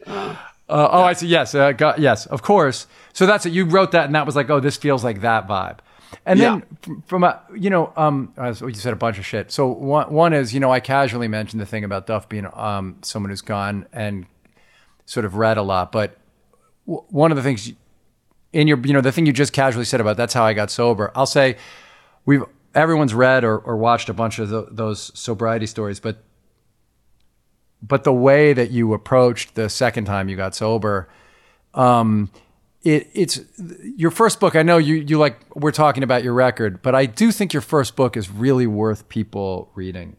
[0.07, 0.37] Uh,
[0.71, 1.27] Uh, oh, I see.
[1.27, 2.87] Yes, uh, got, yes, of course.
[3.13, 3.53] So that's it.
[3.53, 5.79] You wrote that, and that was like, oh, this feels like that vibe.
[6.25, 6.95] And then yeah.
[7.07, 9.51] from a, you know, um, you said a bunch of shit.
[9.51, 12.99] So one, one is, you know, I casually mentioned the thing about Duff being um,
[13.03, 14.27] someone who's gone and
[15.11, 16.17] sort of read a lot, but
[16.87, 17.73] w- one of the things
[18.53, 20.71] in your, you know, the thing you just casually said about that's how I got
[20.71, 21.11] sober.
[21.17, 21.57] I'll say
[22.25, 22.45] we've
[22.77, 26.23] everyone's read or, or watched a bunch of the, those sobriety stories, but
[27.83, 31.09] but the way that you approached the second time you got sober,
[31.75, 32.31] um,
[32.85, 33.41] it, it's
[33.97, 34.55] your first book.
[34.55, 37.63] I know you you like we're talking about your record, but I do think your
[37.63, 40.17] first book is really worth people reading.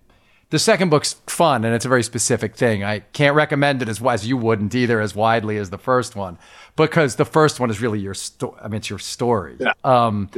[0.52, 2.84] The second book's fun and it's a very specific thing.
[2.84, 6.38] I can't recommend it as as you wouldn't either as widely as the first one,
[6.76, 8.60] because the first one is really your story.
[8.62, 9.56] I mean, it's your story.
[9.60, 9.72] Yeah.
[9.86, 10.30] Um,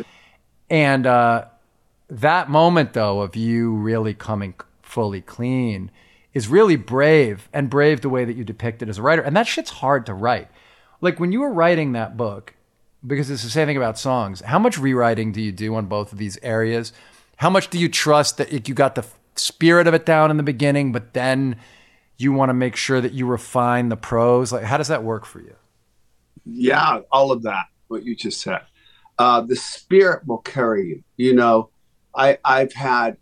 [0.70, 1.46] and uh,
[2.10, 5.90] that moment though of you really coming fully clean
[6.32, 9.24] is really brave and brave the way that you depict it as a writer.
[9.24, 10.48] And that shit's hard to write.
[11.02, 12.54] Like when you were writing that book,
[13.06, 16.12] because it's the same thing about songs, how much rewriting do you do on both
[16.12, 16.94] of these areas?
[17.38, 20.44] How much do you trust that you got the spirit of it down in the
[20.44, 21.58] beginning, but then
[22.18, 24.52] you want to make sure that you refine the prose?
[24.52, 25.56] Like, how does that work for you?
[26.46, 28.62] Yeah, all of that, what you just said.
[29.18, 31.04] Uh, the spirit will carry you.
[31.18, 31.70] You know,
[32.16, 33.18] I I've had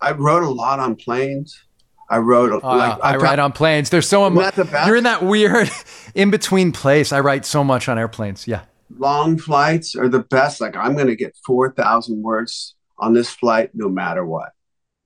[0.00, 1.64] I wrote a lot on planes.
[2.10, 3.90] I wrote uh, like I, I write on planes.
[3.90, 4.56] There's so much.
[4.86, 5.70] You're in that weird
[6.14, 7.12] in between place.
[7.12, 8.46] I write so much on airplanes.
[8.46, 8.62] Yeah.
[8.98, 10.60] Long flights are the best.
[10.60, 14.52] Like I'm going to get four thousand words on this flight, no matter what.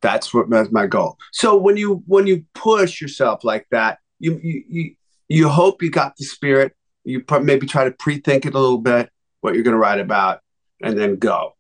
[0.01, 1.17] That's what that's my goal.
[1.33, 4.95] So when you when you push yourself like that, you you you,
[5.29, 6.75] you hope you got the spirit.
[7.05, 10.41] You maybe try to pre-think it a little bit what you're going to write about,
[10.83, 11.55] and then go.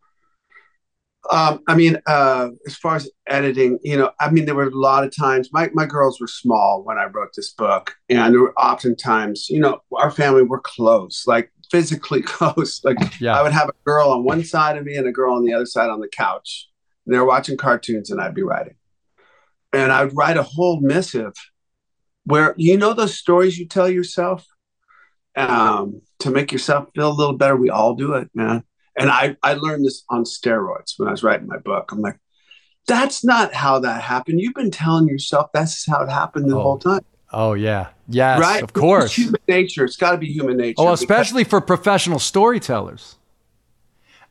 [1.31, 4.75] Um, I mean, uh, as far as editing, you know, I mean, there were a
[4.75, 7.97] lot of times my, my girls were small when I wrote this book.
[8.09, 12.83] And there were oftentimes, you know, our family were close, like physically close.
[12.83, 13.39] Like yeah.
[13.39, 15.53] I would have a girl on one side of me and a girl on the
[15.53, 16.69] other side on the couch.
[17.09, 18.75] And they were watching cartoons and I'd be writing.
[19.73, 21.33] And I would write a whole missive
[22.25, 24.47] where, you know, those stories you tell yourself
[25.35, 27.57] um, to make yourself feel a little better.
[27.57, 28.63] We all do it, man
[28.99, 31.93] and I, I learned this on steroids when I was writing my book.
[31.93, 32.19] I'm like,
[32.87, 34.41] that's not how that happened.
[34.41, 36.63] You've been telling yourself that's how it happened the oh.
[36.63, 37.01] whole time.
[37.31, 38.63] Oh yeah, yes, right.
[38.63, 39.85] Of course, it's human nature.
[39.85, 40.77] It's got to be human nature.
[40.79, 43.18] Oh, especially for professional storytellers,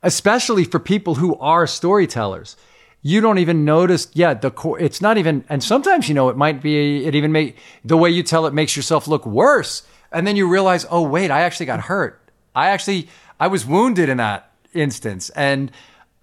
[0.03, 2.55] especially for people who are storytellers.
[3.01, 4.07] You don't even notice.
[4.13, 4.79] yet the core.
[4.79, 5.45] It's not even.
[5.49, 7.05] And sometimes you know it might be.
[7.05, 9.83] It even make the way you tell it makes yourself look worse.
[10.11, 12.19] And then you realize, oh wait, I actually got hurt.
[12.55, 13.07] I actually
[13.39, 15.29] I was wounded in that instance.
[15.31, 15.71] And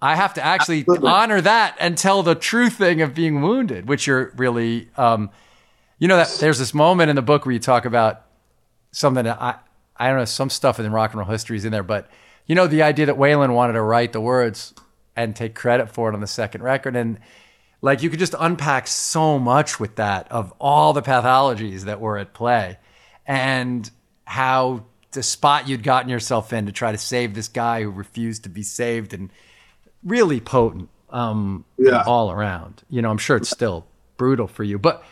[0.01, 1.09] I have to actually Absolutely.
[1.09, 5.29] honor that and tell the true thing of being wounded, which you're really, um,
[5.97, 8.21] you know, that there's this moment in the book where you talk about
[8.91, 9.55] something that I,
[9.97, 12.09] I don't know, some stuff in rock and roll history is in there, but
[12.45, 14.73] you know, the idea that Weiland wanted to write the words
[15.15, 16.95] and take credit for it on the second record.
[16.95, 17.19] And
[17.81, 22.17] like, you could just unpack so much with that of all the pathologies that were
[22.17, 22.77] at play
[23.25, 23.89] and
[24.25, 28.43] how the spot you'd gotten yourself in to try to save this guy who refused
[28.43, 29.31] to be saved and
[30.03, 32.03] really potent um, yeah.
[32.05, 32.83] all around.
[32.89, 33.85] You know, I'm sure it's still
[34.17, 35.03] brutal for you, but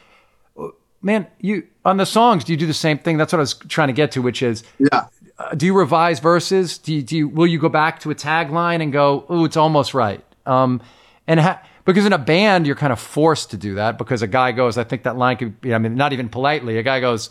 [0.60, 0.68] uh,
[1.02, 3.18] man, you on the songs, do you do the same thing?
[3.18, 5.06] That's what I was trying to get to, which is, yeah.
[5.38, 6.78] Uh, do you revise verses?
[6.78, 9.58] Do you, do you, will you go back to a tagline and go, oh, it's
[9.58, 10.24] almost right?
[10.46, 10.82] Um,
[11.28, 14.28] and ha- because in a band, you're kind of forced to do that because a
[14.28, 17.00] guy goes, I think that line could be, I mean, not even politely, a guy
[17.00, 17.30] goes,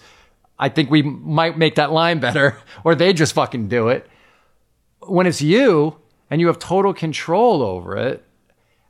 [0.59, 4.09] I think we might make that line better, or they just fucking do it.
[5.01, 5.97] When it's you
[6.31, 8.25] and you have total control over it,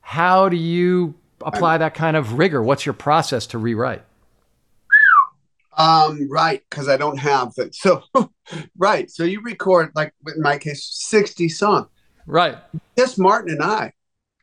[0.00, 2.62] how do you apply that kind of rigor?
[2.62, 4.04] What's your process to rewrite?
[5.76, 7.74] Um, right, because I don't have it.
[7.82, 8.02] So,
[8.76, 9.10] right.
[9.10, 11.86] So you record, like in my case, 60 songs.
[12.26, 12.58] Right.
[12.98, 13.92] Just Martin and I,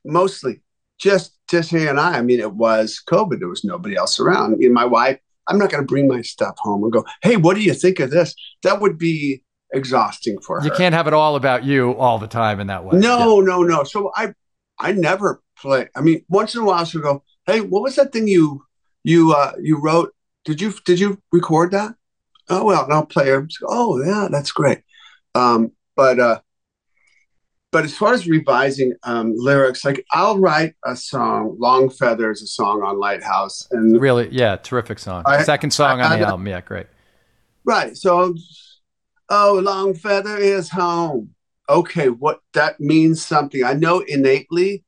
[0.04, 0.62] mostly.
[0.98, 2.18] Just just he and I.
[2.18, 3.40] I mean, it was COVID.
[3.40, 4.54] There was nobody else around.
[4.54, 7.36] I mean, my wife I'm not going to bring my stuff home and go, hey,
[7.36, 8.36] what do you think of this?
[8.64, 10.66] That would be exhausting for her.
[10.66, 12.98] You can't have it all about you all the time in that way.
[12.98, 13.46] No, yeah.
[13.48, 13.84] no, no.
[13.84, 14.34] So I,
[14.80, 15.90] I never play.
[15.96, 18.64] I mean, once in a while she'll go, hey, what was that thing you,
[19.04, 20.14] you, uh, you wrote?
[20.50, 21.94] Did you, did you record that?
[22.50, 23.48] Oh well, and I'll play her.
[23.68, 24.80] Oh yeah, that's great.
[25.36, 26.40] Um, but uh,
[27.72, 32.48] but as far as revising um, lyrics, like I'll write a song, "Long Feathers," a
[32.48, 35.22] song on Lighthouse, and really, yeah, terrific song.
[35.28, 36.88] I, Second song I, on I, the album, yeah, great.
[37.64, 37.96] Right.
[37.96, 38.36] So,
[39.30, 41.36] oh, Long Feather is home.
[41.70, 43.64] Okay, what that means something.
[43.64, 44.84] I know innately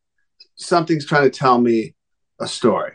[0.56, 1.94] something's trying to tell me
[2.40, 2.94] a story,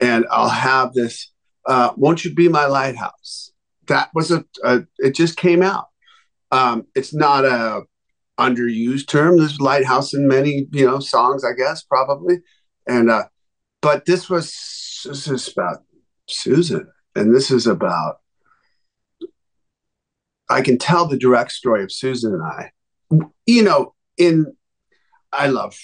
[0.00, 1.30] and I'll have this.
[1.70, 3.50] Uh, Won't you be my lighthouse?
[3.90, 5.88] that was a, a it just came out.
[6.50, 7.82] Um, it's not a
[8.38, 9.36] underused term.
[9.36, 12.38] There's lighthouse in many you know songs, I guess probably,
[12.88, 13.24] and uh,
[13.82, 15.82] but this was this is about
[16.26, 18.16] Susan, and this is about.
[20.48, 22.70] I can tell the direct story of Susan and I.
[23.46, 24.56] You know, in
[25.32, 25.76] I love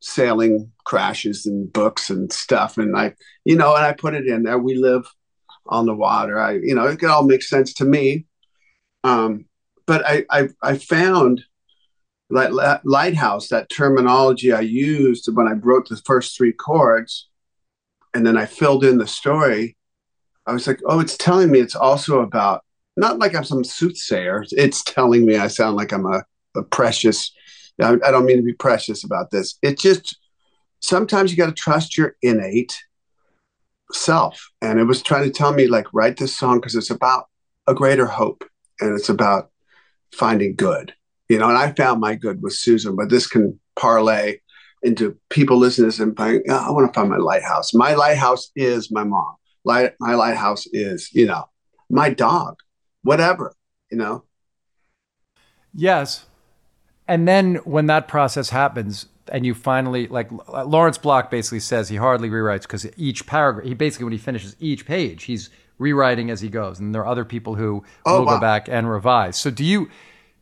[0.00, 4.42] sailing crashes and books and stuff, and I, you know, and I put it in
[4.42, 4.58] there.
[4.58, 5.06] We live
[5.66, 6.38] on the water.
[6.38, 8.26] I, you know, it all makes sense to me.
[9.02, 9.46] Um,
[9.86, 11.44] but I, I, I found
[12.30, 17.28] that lighthouse, that terminology I used when I wrote the first three chords,
[18.14, 19.76] and then I filled in the story.
[20.46, 22.64] I was like, oh, it's telling me it's also about
[22.96, 24.44] not like I'm some soothsayer.
[24.50, 26.24] It's telling me I sound like I'm a,
[26.56, 27.32] a precious.
[27.80, 29.58] I, I don't mean to be precious about this.
[29.62, 30.16] It just
[30.80, 32.84] sometimes you got to trust your innate
[33.92, 34.50] self.
[34.60, 37.26] And it was trying to tell me, like, write this song because it's about
[37.66, 38.44] a greater hope
[38.80, 39.50] and it's about
[40.12, 40.94] finding good.
[41.28, 44.38] You know, and I found my good with Susan, but this can parlay
[44.82, 47.72] into people listening to this and saying, oh, I want to find my lighthouse.
[47.72, 49.34] My lighthouse is my mom.
[49.64, 51.44] Light, my lighthouse is, you know,
[51.88, 52.56] my dog,
[53.02, 53.54] whatever,
[53.90, 54.24] you know?
[55.72, 56.26] Yes.
[57.08, 61.96] And then when that process happens, and you finally like Lawrence Block basically says he
[61.96, 66.40] hardly rewrites because each paragraph he basically when he finishes each page he's rewriting as
[66.40, 68.34] he goes and there are other people who oh, will wow.
[68.34, 69.36] go back and revise.
[69.36, 69.90] So do you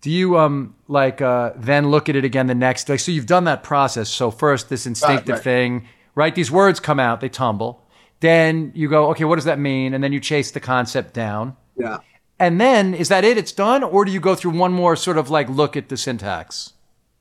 [0.01, 3.27] do you um like uh then look at it again the next like so you've
[3.27, 4.09] done that process.
[4.09, 5.43] So first this instinctive right, right.
[5.43, 6.35] thing right?
[6.35, 7.85] These words come out they tumble.
[8.21, 9.95] Then you go okay what does that mean?
[9.95, 11.57] And then you chase the concept down.
[11.77, 11.99] Yeah.
[12.39, 13.39] And then is that it?
[13.39, 13.85] It's done?
[13.85, 16.73] Or do you go through one more sort of like look at the syntax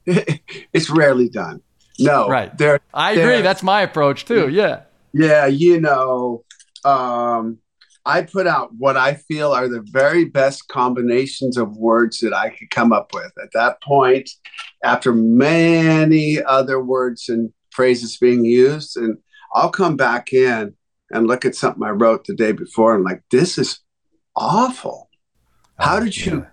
[0.74, 1.62] it's rarely done.
[2.00, 2.56] No, right.
[2.58, 3.42] There, I agree.
[3.42, 4.50] That's my approach too.
[4.50, 4.82] Yeah.
[5.14, 6.44] Yeah, you know,
[6.86, 7.60] um,
[8.06, 12.50] I put out what I feel are the very best combinations of words that I
[12.50, 13.32] could come up with.
[13.42, 14.30] At that point,
[14.84, 19.18] after many other words and phrases being used, and
[19.54, 20.74] I'll come back in
[21.12, 23.80] and look at something I wrote the day before and like, this is
[24.36, 25.10] awful.
[25.78, 26.46] How oh, did you yeah.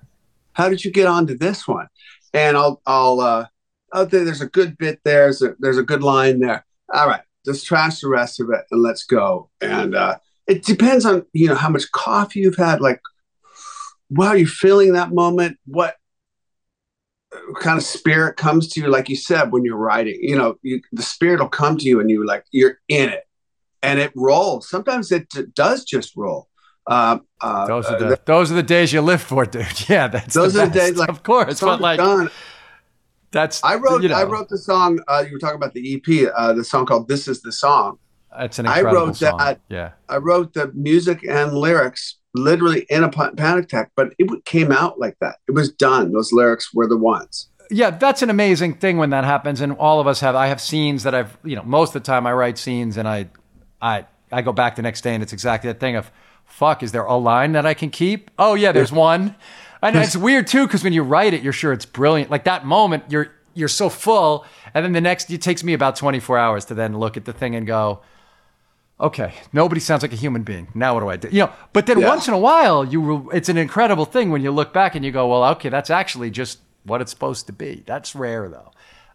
[0.53, 1.87] how did you get onto this one?
[2.33, 3.47] And I'll I'll uh
[3.93, 5.25] oh there's a good bit there.
[5.25, 6.65] There's a, there's a good line there.
[6.93, 9.51] All right, just trash the rest of it and let's go.
[9.61, 12.81] And uh, it depends on you know how much coffee you've had.
[12.81, 13.01] Like,
[14.11, 15.59] wow, you're feeling that moment.
[15.67, 15.97] What
[17.61, 18.89] kind of spirit comes to you?
[18.89, 22.01] Like you said when you're writing, you know, you, the spirit will come to you
[22.01, 23.25] and you like you're in it,
[23.83, 24.69] and it rolls.
[24.69, 26.49] Sometimes it does just roll.
[26.89, 29.67] Uh, uh, those are the, those are the days you live for, dude.
[29.89, 30.97] Yeah, that's those are the days.
[30.97, 32.31] Like, of course, but like done.
[33.31, 34.03] that's I wrote.
[34.03, 34.99] You know, I wrote the song.
[35.07, 37.99] Uh, you were talking about the EP, uh, the song called "This Is the Song."
[38.39, 39.39] It's an incredible I wrote song.
[39.39, 39.61] that.
[39.69, 44.73] Yeah, I wrote the music and lyrics literally in a panic attack, but it came
[44.73, 45.37] out like that.
[45.47, 46.13] It was done.
[46.13, 47.49] Those lyrics were the ones.
[47.71, 50.35] Yeah, that's an amazing thing when that happens, and all of us have.
[50.35, 53.07] I have scenes that I've, you know, most of the time I write scenes and
[53.07, 53.29] I,
[53.81, 56.11] I, I go back the next day and it's exactly that thing of
[56.49, 58.31] fuck, is there a line that I can keep?
[58.39, 59.37] Oh yeah, there's one.
[59.81, 62.31] And it's weird too because when you write it, you're sure it's brilliant.
[62.31, 65.97] Like that moment, you're you're so full, and then the next it takes me about
[65.97, 68.01] 24 hours to then look at the thing and go,
[69.01, 70.69] okay, nobody sounds like a human being.
[70.75, 71.29] Now what do I do?
[71.29, 72.09] You know, but then yeah.
[72.09, 75.13] once in a while, you it's an incredible thing when you look back and you
[75.13, 77.83] go, well, okay, that's actually just what it's supposed to be.
[77.87, 78.73] That's rare though.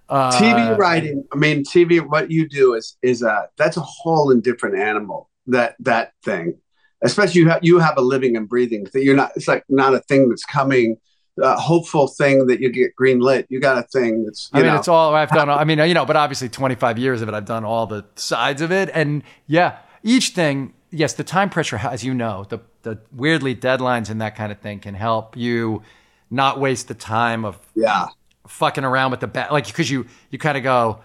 [0.09, 2.05] Uh, TV writing, I mean, TV.
[2.05, 5.29] What you do is is a that's a whole and different animal.
[5.47, 6.59] That that thing
[7.03, 9.03] especially you have you have a living and breathing thing.
[9.03, 9.31] You're not.
[9.35, 10.97] It's like not a thing that's coming.
[11.41, 13.47] A hopeful thing that you get green lit.
[13.49, 14.49] You got a thing that's.
[14.53, 14.77] I mean, know.
[14.77, 15.49] it's all I've done.
[15.49, 18.61] I mean, you know, but obviously, 25 years of it, I've done all the sides
[18.61, 20.73] of it, and yeah, each thing.
[20.91, 24.59] Yes, the time pressure, as you know, the the weirdly deadlines and that kind of
[24.59, 25.81] thing can help you
[26.29, 28.07] not waste the time of yeah
[28.47, 30.99] fucking around with the bat like because you you kind of go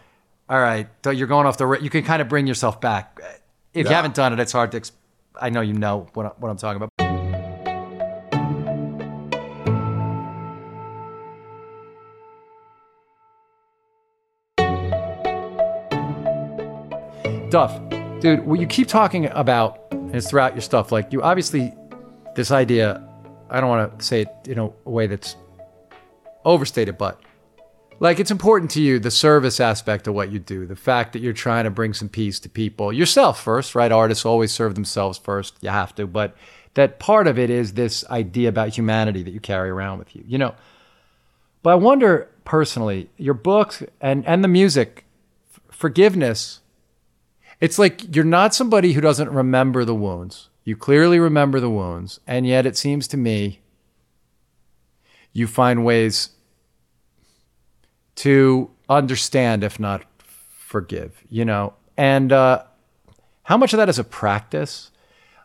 [0.48, 3.20] all right you're going off the you can kind of bring yourself back
[3.72, 3.90] if yeah.
[3.90, 4.82] you haven't done it it's hard to
[5.40, 6.90] I know you know what, what I'm talking about.
[17.50, 17.80] Duff,
[18.20, 19.80] dude, what you keep talking about
[20.12, 20.92] is throughout your stuff.
[20.92, 21.72] Like you obviously,
[22.34, 23.02] this idea,
[23.48, 25.36] I don't want to say it in a way that's
[26.44, 27.20] overstated, but
[28.00, 31.20] like it's important to you the service aspect of what you do the fact that
[31.20, 32.92] you're trying to bring some peace to people.
[32.92, 33.92] Yourself first right?
[33.92, 35.54] Artists always serve themselves first.
[35.60, 36.06] You have to.
[36.06, 36.36] But
[36.74, 40.24] that part of it is this idea about humanity that you carry around with you
[40.26, 40.54] you know?
[41.62, 45.04] But i wonder personally your books and and the music
[45.70, 46.60] forgiveness
[47.60, 50.48] it's like you're not somebody who doesn't remember the wounds.
[50.64, 53.60] You clearly remember the wounds, and yet it seems to me
[55.32, 56.30] you find ways
[58.18, 60.02] to understand, if not
[60.50, 61.74] forgive, you know.
[61.96, 62.64] And uh,
[63.44, 64.90] how much of that is a practice?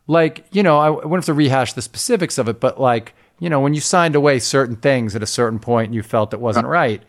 [0.07, 3.49] Like, you know, I wouldn't have to rehash the specifics of it, but like, you
[3.49, 6.39] know, when you signed away certain things at a certain point and you felt it
[6.39, 7.01] wasn't right,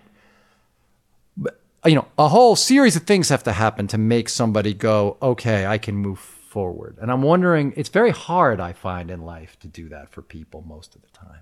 [1.37, 5.17] but, you know, a whole series of things have to happen to make somebody go,
[5.21, 6.99] okay, I can move forward.
[7.01, 10.63] And I'm wondering, it's very hard, I find, in life to do that for people
[10.67, 11.41] most of the time,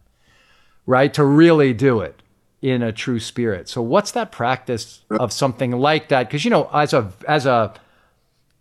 [0.87, 1.13] right?
[1.15, 2.22] To really do it
[2.63, 3.69] in a true spirit.
[3.69, 6.29] So, what's that practice of something like that?
[6.29, 7.75] Because, you know, as a, as a,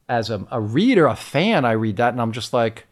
[0.10, 2.88] as a, a, reader, a fan, I read that and I'm just like,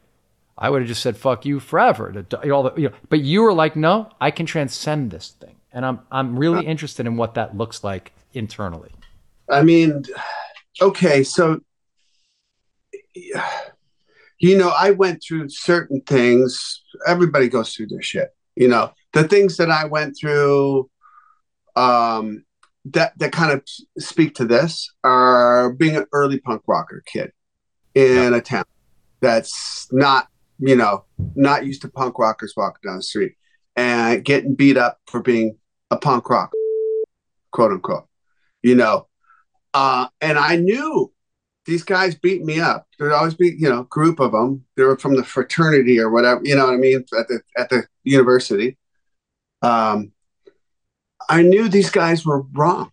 [0.57, 2.11] I would have just said "fuck you" forever.
[2.11, 5.55] To, all the, you know, but you were like, "No, I can transcend this thing,"
[5.71, 8.91] and I'm I'm really uh, interested in what that looks like internally.
[9.49, 10.03] I mean,
[10.81, 11.61] okay, so
[13.15, 16.83] you know, I went through certain things.
[17.07, 18.35] Everybody goes through their shit.
[18.57, 20.89] You know, the things that I went through
[21.79, 22.43] um,
[22.85, 23.63] that that kind of
[23.97, 27.31] speak to this are being an early punk rocker kid
[27.95, 28.65] in a town
[29.21, 30.27] that's not,
[30.59, 31.05] you know,
[31.35, 33.33] not used to punk rockers walking down the street
[33.75, 35.57] and getting beat up for being
[35.89, 36.51] a punk rock,
[37.51, 38.07] quote unquote.
[38.61, 39.07] You know,
[39.73, 41.13] uh, and I knew
[41.65, 42.87] these guys beat me up.
[42.97, 44.65] There'd always be, you know, group of them.
[44.75, 47.69] They were from the fraternity or whatever, you know what I mean, at the at
[47.69, 48.77] the university.
[49.61, 50.11] Um,
[51.29, 52.91] I knew these guys were wrong.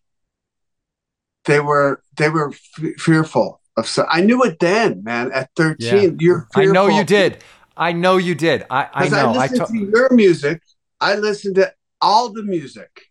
[1.47, 3.89] They were they were f- fearful of.
[3.89, 5.33] So I knew it then, man.
[5.33, 6.17] At thirteen, yeah.
[6.21, 6.49] you're.
[6.53, 6.71] Fearful.
[6.71, 7.43] I know you did.
[7.77, 8.67] I know you did.
[8.71, 9.31] I I know.
[9.31, 10.63] I listened I to-, to your music.
[11.01, 13.03] I listened to all the music,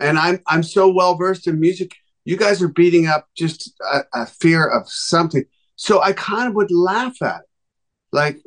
[0.00, 1.92] and I'm I'm so well versed in music
[2.24, 5.44] you guys are beating up just a, a, fear of something.
[5.76, 7.46] So I kind of would laugh at it.
[8.12, 8.38] Like,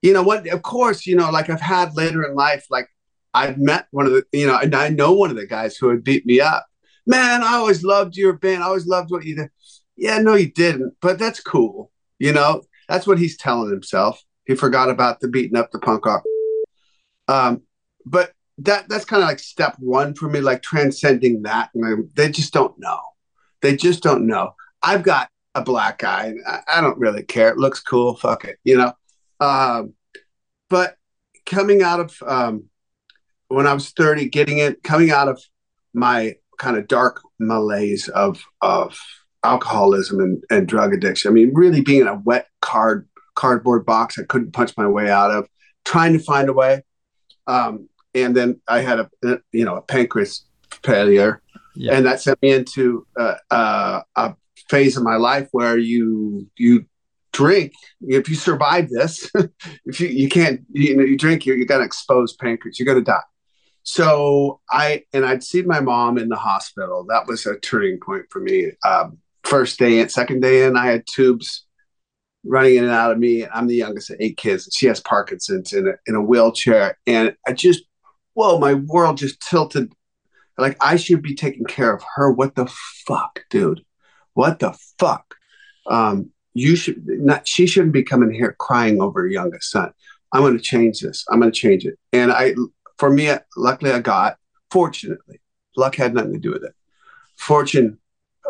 [0.00, 0.48] you know what?
[0.48, 2.88] Of course, you know, like I've had later in life, like
[3.34, 5.88] I've met one of the, you know, and I know one of the guys who
[5.88, 6.66] had beat me up.
[7.06, 8.62] Man, I always loved your band.
[8.62, 9.50] I always loved what you did.
[9.96, 11.90] Yeah, no, you didn't, but that's cool.
[12.18, 14.22] You know, that's what he's telling himself.
[14.46, 16.22] He forgot about the beating up the punk rock.
[17.28, 17.62] Um,
[18.04, 21.70] but that that's kind of like step one for me, like transcending that.
[21.74, 23.00] And they just don't know.
[23.60, 24.54] They just don't know.
[24.82, 26.34] I've got a black eye.
[26.46, 27.48] I, I don't really care.
[27.48, 28.16] It looks cool.
[28.16, 28.92] Fuck it, you know.
[29.40, 29.94] Um,
[30.68, 30.96] but
[31.46, 32.64] coming out of um,
[33.54, 35.40] when I was thirty, getting it, coming out of
[35.94, 38.98] my kind of dark malaise of of
[39.44, 41.30] alcoholism and, and drug addiction.
[41.30, 45.10] I mean, really being in a wet card cardboard box I couldn't punch my way
[45.10, 45.48] out of,
[45.84, 46.82] trying to find a way.
[47.46, 49.10] Um, and then I had a
[49.52, 50.44] you know a pancreas
[50.84, 51.42] failure,
[51.74, 51.94] yeah.
[51.94, 54.34] and that sent me into uh, uh, a
[54.68, 56.84] phase of my life where you you
[57.32, 57.72] drink.
[58.02, 59.30] If you survive this,
[59.86, 62.78] if you you can't you know you drink, you're, you got to expose pancreas.
[62.78, 63.22] You're gonna die.
[63.82, 67.04] So I and I'd seen my mom in the hospital.
[67.08, 68.72] That was a turning point for me.
[68.84, 71.66] Um, first day in, second day in, I had tubes
[72.44, 73.46] running in and out of me.
[73.46, 74.66] I'm the youngest of eight kids.
[74.66, 76.98] And she has Parkinson's in a, in a wheelchair.
[77.06, 77.84] And I just
[78.34, 79.92] whoa, my world just tilted.
[80.58, 82.30] Like I should be taking care of her.
[82.30, 82.66] What the
[83.06, 83.84] fuck, dude?
[84.34, 85.34] What the fuck?
[85.86, 87.48] Um, you should not.
[87.48, 89.92] She shouldn't be coming here crying over her youngest son.
[90.32, 91.24] I'm going to change this.
[91.30, 91.98] I'm going to change it.
[92.12, 92.54] And I,
[93.02, 94.36] for me, luckily, I got.
[94.70, 95.40] Fortunately,
[95.76, 96.72] luck had nothing to do with it.
[97.34, 97.98] Fortune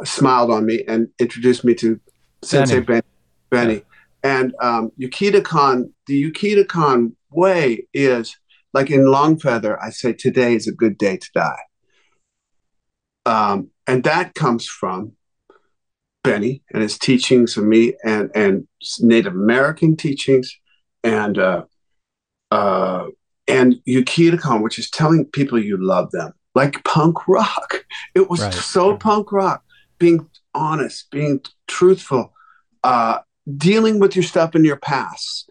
[0.05, 1.99] smiled on me and introduced me to
[2.43, 3.01] Sensei Benny.
[3.49, 3.83] Benny.
[4.23, 8.37] And um, Ukidokan, the Ukidokan way is
[8.75, 11.63] like in Longfeather, I say today is a good day to die.
[13.25, 15.13] Um, and that comes from
[16.23, 18.69] Benny and his teachings of me and, and
[19.01, 20.55] Native American teachings
[21.03, 21.65] and uh,
[22.51, 23.07] uh,
[23.53, 27.85] and Ukidokan, which is telling people you love them, like punk rock.
[28.15, 28.55] It was right.
[28.55, 29.63] so punk rock,
[29.99, 32.33] being honest, being truthful,
[32.83, 33.19] uh,
[33.57, 35.51] dealing with your stuff in your past,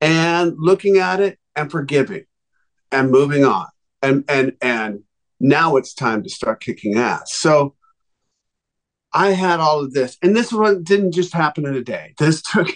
[0.00, 2.24] and looking at it and forgiving
[2.92, 3.66] and moving on.
[4.02, 5.02] And and and
[5.40, 7.34] now it's time to start kicking ass.
[7.34, 7.74] So
[9.12, 12.14] I had all of this, and this one didn't just happen in a day.
[12.18, 12.68] This took,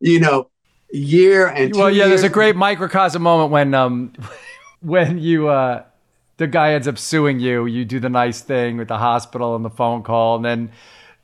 [0.00, 0.50] you know,
[0.90, 2.06] year and well, yeah.
[2.06, 2.08] Years.
[2.08, 4.12] There's a great microcosm moment when um
[4.80, 5.84] when you uh
[6.36, 7.66] the guy ends up suing you.
[7.66, 10.72] You do the nice thing with the hospital and the phone call, and then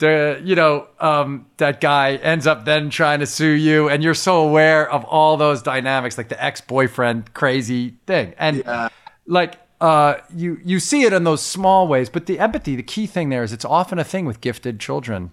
[0.03, 4.15] the you know um, that guy ends up then trying to sue you and you're
[4.15, 8.89] so aware of all those dynamics like the ex-boyfriend crazy thing and yeah.
[9.27, 13.07] like uh, you you see it in those small ways but the empathy the key
[13.07, 15.31] thing there is it's often a thing with gifted children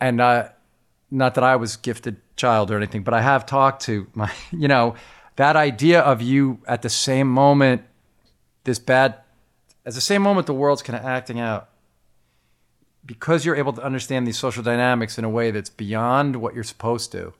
[0.00, 0.48] and uh,
[1.14, 4.68] not that I was gifted child or anything, but I have talked to my, you
[4.68, 4.94] know,
[5.36, 7.82] that idea of you at the same moment,
[8.64, 9.16] this bad,
[9.86, 11.68] at the same moment the world's kind of acting out,
[13.06, 16.64] because you're able to understand these social dynamics in a way that's beyond what you're
[16.64, 17.34] supposed to.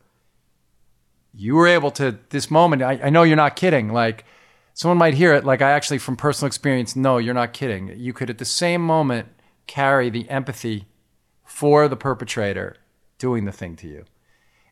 [1.33, 3.89] You were able to, this moment, I, I know you're not kidding.
[3.93, 4.25] Like,
[4.75, 7.93] someone might hear it, like, I actually, from personal experience, no, you're not kidding.
[7.97, 9.29] You could, at the same moment,
[9.67, 10.87] carry the empathy
[11.45, 12.77] for the perpetrator
[13.25, 14.05] doing the thing to you.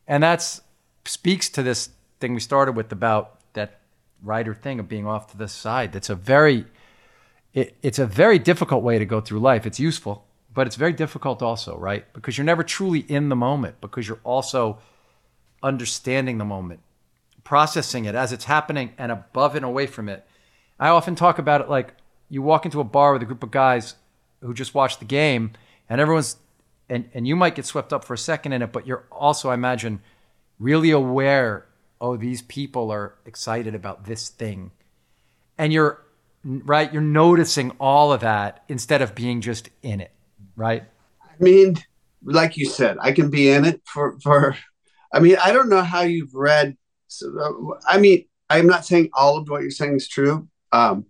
[0.07, 0.61] And that
[1.07, 1.89] speaks to this
[2.21, 3.81] thing we started with about that
[4.23, 5.91] writer thing of being off to the side.
[5.93, 6.67] That's a very
[7.55, 9.65] it, it's a very difficult way to go through life.
[9.65, 12.05] It's useful, but it's very difficult also, right?
[12.13, 14.79] Because you're never truly in the moment because you're also
[15.63, 16.81] understanding the moment,
[17.45, 20.27] processing it as it's happening and above and away from it.
[20.79, 21.95] I often talk about it like
[22.29, 23.95] you walk into a bar with a group of guys
[24.43, 25.53] who just watched the game
[25.89, 26.37] and everyone's
[26.89, 29.51] and and you might get swept up for a second in it, but you're also,
[29.51, 30.01] I imagine,
[30.59, 31.67] really aware.
[32.01, 34.73] Oh, these people are excited about this thing,
[35.57, 36.03] and you're
[36.45, 36.93] right.
[36.93, 40.13] You're noticing all of that instead of being just in it,
[40.57, 40.85] right?
[41.23, 41.77] I mean,
[42.25, 44.57] like you said, I can be in it for for.
[45.15, 46.77] I mean, I don't know how you've read.
[47.09, 50.49] So, I mean, I'm not saying all of what you're saying is true.
[50.73, 51.05] Um,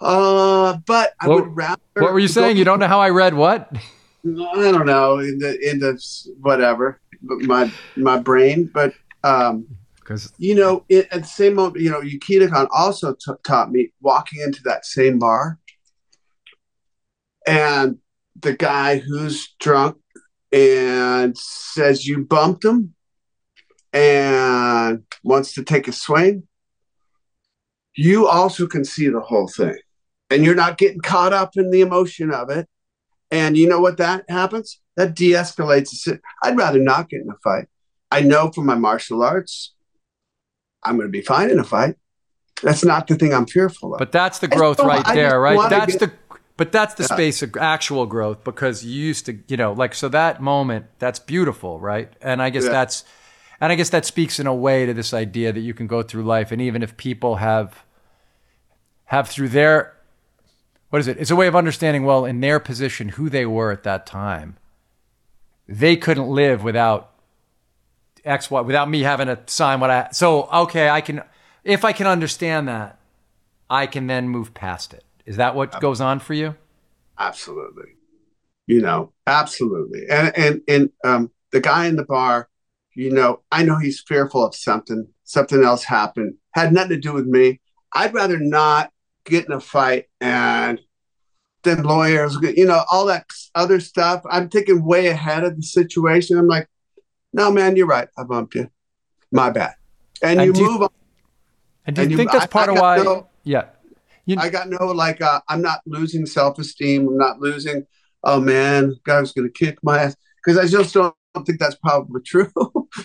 [0.00, 1.80] uh, but I what, would rather.
[1.94, 2.56] What were you saying?
[2.56, 3.70] You don't know how I read what?
[4.24, 6.00] I don't know in the in the
[6.40, 8.94] whatever my my brain, but
[9.24, 13.70] um, because you know it, at the same moment, you know, Ukidokan also t- taught
[13.70, 15.58] me walking into that same bar,
[17.46, 17.98] and
[18.38, 19.98] the guy who's drunk
[20.52, 22.94] and says you bumped him
[23.92, 26.46] and wants to take a swing,
[27.94, 29.76] you also can see the whole thing
[30.30, 32.68] and you're not getting caught up in the emotion of it.
[33.30, 34.80] And you know what that happens?
[34.96, 36.18] That de escalates.
[36.42, 37.66] I'd rather not get in a fight.
[38.10, 39.74] I know from my martial arts,
[40.84, 41.96] I'm going to be fine in a fight.
[42.62, 43.98] That's not the thing I'm fearful of.
[43.98, 45.70] But that's the growth right there, right?
[45.70, 46.12] That's get, the
[46.56, 47.14] but that's the yeah.
[47.14, 51.18] space of actual growth because you used to, you know, like so that moment, that's
[51.18, 52.12] beautiful, right?
[52.20, 52.70] And I guess yeah.
[52.70, 53.04] that's
[53.60, 56.02] and I guess that speaks in a way to this idea that you can go
[56.02, 57.84] through life and even if people have
[59.06, 59.94] have through their
[60.90, 61.18] what is it?
[61.18, 64.56] It's a way of understanding, well, in their position, who they were at that time.
[65.68, 67.12] They couldn't live without
[68.24, 70.08] X, Y, without me having to sign what I.
[70.12, 71.22] So, okay, I can,
[71.64, 72.98] if I can understand that,
[73.68, 75.04] I can then move past it.
[75.24, 76.56] Is that what goes on for you?
[77.18, 77.94] Absolutely.
[78.66, 80.06] You know, absolutely.
[80.10, 82.48] And, and, and, um, the guy in the bar,
[82.94, 87.12] you know, I know he's fearful of something, something else happened, had nothing to do
[87.12, 87.60] with me.
[87.92, 88.92] I'd rather not
[89.24, 90.80] get in a fight and
[91.62, 94.22] then lawyers, you know, all that other stuff.
[94.28, 96.38] I'm thinking way ahead of the situation.
[96.38, 96.68] I'm like,
[97.32, 98.08] no, man, you're right.
[98.16, 98.70] I bumped you.
[99.30, 99.74] My bad.
[100.22, 100.88] And, and you move you, on.
[101.86, 102.96] And do you and think you, that's part I, of why?
[102.98, 103.66] No, yeah.
[104.26, 107.08] You, I got no, like, uh, I'm not losing self esteem.
[107.08, 107.86] I'm not losing,
[108.24, 110.16] oh man, guy's going to kick my ass.
[110.36, 111.14] Because I just don't
[111.44, 112.50] think that's probably true,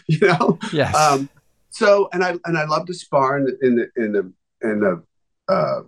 [0.08, 0.58] you know?
[0.72, 0.96] Yes.
[0.96, 1.30] Um,
[1.70, 4.34] so, and I, and I love to spar in the, in the, in the,
[4.70, 5.04] in the,
[5.54, 5.82] uh,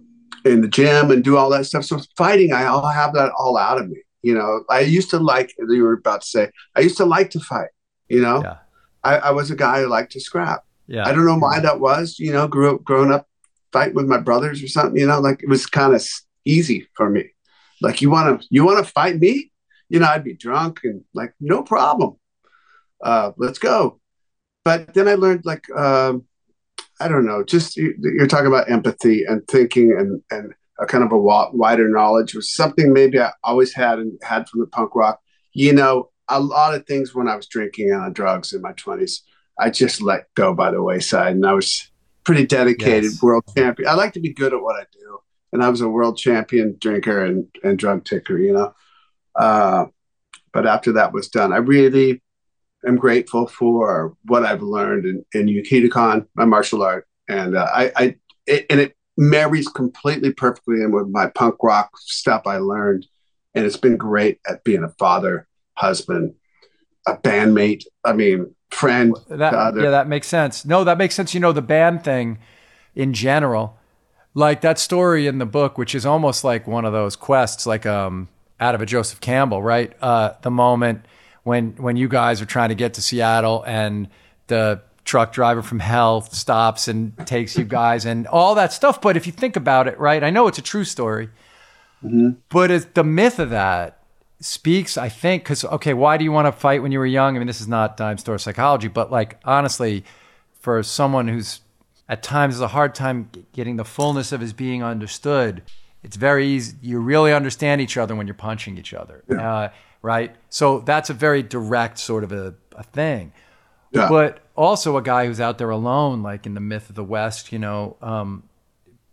[0.51, 1.85] in the gym and do all that stuff.
[1.85, 3.97] So fighting, I all have that all out of me.
[4.21, 7.29] You know, I used to like you were about to say, I used to like
[7.31, 7.69] to fight.
[8.09, 8.57] You know, yeah.
[9.03, 10.63] I, I, was a guy who liked to scrap.
[10.87, 11.05] Yeah.
[11.05, 12.17] I don't know why that was.
[12.19, 13.27] You know, grew up growing up
[13.71, 14.99] fighting with my brothers or something.
[14.99, 16.05] You know, like it was kind of
[16.45, 17.25] easy for me.
[17.81, 19.51] Like you want to you want to fight me?
[19.89, 22.15] You know, I'd be drunk and like no problem.
[23.01, 23.99] Uh, let's go.
[24.63, 26.25] But then I learned like um,
[26.99, 31.11] I don't know, just you're talking about empathy and thinking and and a kind of
[31.11, 35.19] a wider knowledge was something maybe I always had and had from the punk rock.
[35.53, 38.73] You know, a lot of things when I was drinking and on drugs in my
[38.73, 39.21] 20s,
[39.59, 41.89] I just let go by the wayside, and I was
[42.23, 43.23] pretty dedicated yes.
[43.23, 43.89] world champion.
[43.89, 45.19] I like to be good at what I do,
[45.51, 48.37] and I was a world champion drinker and and drug taker.
[48.37, 48.73] You know,
[49.35, 49.85] uh,
[50.53, 52.21] but after that was done, I really
[52.85, 57.91] am grateful for what I've learned in, in Yukita my martial art, and uh, I,
[57.95, 58.15] I
[58.45, 63.05] it, and it marries completely perfectly in with my punk rock stuff I learned,
[63.55, 66.35] and it's been great at being a father, husband,
[67.07, 67.83] a bandmate.
[68.03, 69.15] I mean, friend.
[69.29, 70.65] That, yeah, that makes sense.
[70.65, 71.33] No, that makes sense.
[71.33, 72.39] You know, the band thing
[72.95, 73.77] in general,
[74.33, 77.85] like that story in the book, which is almost like one of those quests, like
[77.85, 78.27] um,
[78.59, 79.93] out of a Joseph Campbell, right?
[80.01, 81.05] Uh, the moment
[81.47, 84.09] when when you guys are trying to get to Seattle and
[84.47, 88.99] the truck driver from hell stops and takes you guys and all that stuff.
[88.99, 91.29] But if you think about it, right, I know it's a true story,
[92.03, 92.31] mm-hmm.
[92.49, 94.03] but it's the myth of that
[94.41, 97.37] speaks, I think, because okay, why do you want to fight when you were young?
[97.37, 100.03] I mean, this is not dime store psychology, but like honestly,
[100.59, 101.61] for someone who's
[102.09, 105.63] at times has a hard time getting the fullness of his being understood,
[106.03, 106.75] it's very easy.
[106.81, 109.49] You really understand each other when you're punching each other, yeah.
[109.49, 109.69] uh,
[110.07, 110.35] right?
[110.49, 113.33] So that's a very direct sort of a, a thing.
[113.91, 114.09] Yeah.
[114.09, 117.51] But also a guy who's out there alone, like in the myth of the West,
[117.51, 118.43] you know, um,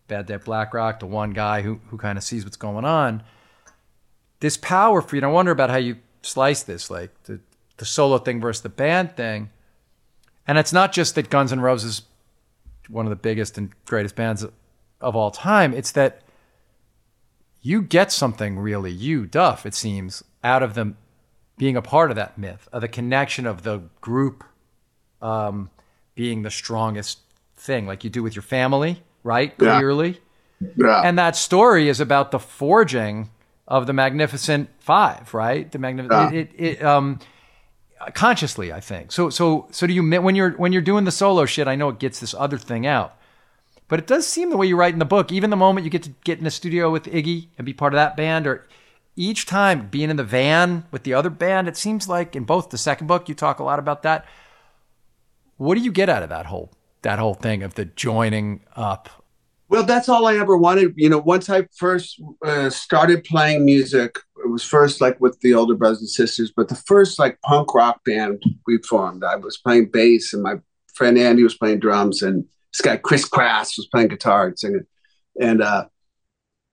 [0.08, 3.22] Bad Day Blackrock, the one guy who who kind of sees what's going on
[4.44, 5.20] this power for you.
[5.20, 7.40] And I wonder about how you slice this, like the,
[7.78, 9.48] the solo thing versus the band thing.
[10.46, 12.02] And it's not just that Guns N' Roses,
[12.88, 14.44] one of the biggest and greatest bands
[15.00, 15.72] of all time.
[15.72, 16.20] It's that
[17.62, 20.96] you get something really, you Duff, it seems, out of them
[21.56, 24.44] being a part of that myth, of the connection of the group
[25.22, 25.70] um,
[26.14, 27.20] being the strongest
[27.56, 29.54] thing, like you do with your family, right?
[29.60, 29.78] Yeah.
[29.78, 30.20] Clearly.
[30.76, 31.00] Yeah.
[31.02, 33.30] And that story is about the forging
[33.66, 35.70] of the Magnificent Five, right?
[35.70, 36.40] The magnificent yeah.
[36.40, 37.18] it, it, it, um
[38.12, 39.12] consciously, I think.
[39.12, 41.66] So so so do you when you're when you're doing the solo shit?
[41.66, 43.16] I know it gets this other thing out,
[43.88, 45.32] but it does seem the way you write in the book.
[45.32, 47.94] Even the moment you get to get in the studio with Iggy and be part
[47.94, 48.66] of that band, or
[49.16, 52.70] each time being in the van with the other band, it seems like in both
[52.70, 54.26] the second book you talk a lot about that.
[55.56, 59.24] What do you get out of that whole that whole thing of the joining up
[59.68, 60.94] well, that's all I ever wanted.
[60.96, 65.54] You know, once I first uh, started playing music, it was first like with the
[65.54, 69.56] older brothers and sisters, but the first like punk rock band we formed, I was
[69.56, 70.56] playing bass and my
[70.94, 74.86] friend Andy was playing drums and this guy Chris Crass was playing guitar and singing.
[75.40, 75.86] And uh,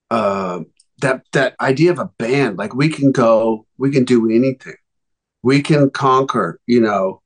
[0.09, 0.59] uh,
[1.01, 4.75] that that idea of a band, like we can go, we can do anything,
[5.43, 7.21] we can conquer, you know,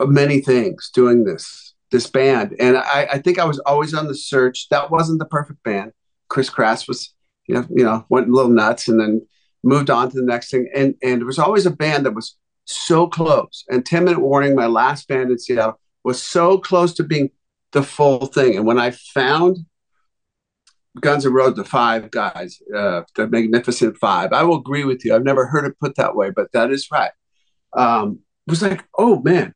[0.00, 2.56] many things doing this this band.
[2.58, 4.68] And I, I think I was always on the search.
[4.70, 5.92] That wasn't the perfect band.
[6.28, 7.12] Chris Crass was,
[7.46, 9.26] you know, you know, went a little nuts and then
[9.62, 10.68] moved on to the next thing.
[10.74, 13.64] And and there was always a band that was so close.
[13.68, 17.30] And 10 Minute Warning, my last band in Seattle, was so close to being
[17.72, 18.56] the full thing.
[18.56, 19.58] And when I found
[21.00, 25.14] Guns N' Roses, the five guys, uh, the Magnificent Five, I will agree with you.
[25.14, 27.12] I've never heard it put that way, but that is right.
[27.72, 29.54] Um, it was like, oh man,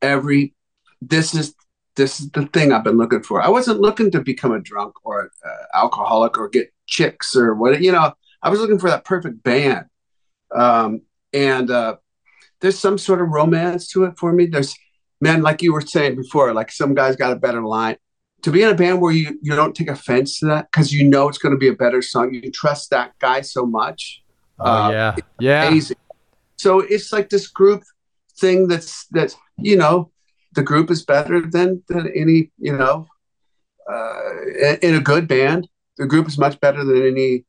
[0.00, 0.54] every
[1.00, 1.54] this is
[1.98, 3.42] this is the thing I've been looking for.
[3.42, 7.82] I wasn't looking to become a drunk or uh, alcoholic or get chicks or what,
[7.82, 9.86] you know, I was looking for that perfect band.
[10.54, 11.02] Um,
[11.32, 11.96] and uh,
[12.60, 14.46] there's some sort of romance to it for me.
[14.46, 14.76] There's,
[15.20, 17.96] man, like you were saying before, like some guys got a better line.
[18.42, 21.08] To be in a band where you, you don't take offense to that because you
[21.08, 24.22] know it's going to be a better song, you trust that guy so much.
[24.60, 25.16] Oh, uh, yeah.
[25.40, 25.68] Yeah.
[25.68, 25.96] Amazing.
[26.56, 27.82] So it's like this group
[28.38, 30.12] thing that's, that's, you know,
[30.58, 33.06] the group is better than than any you know
[33.90, 35.68] uh, in a good band.
[35.96, 37.44] The group is much better than any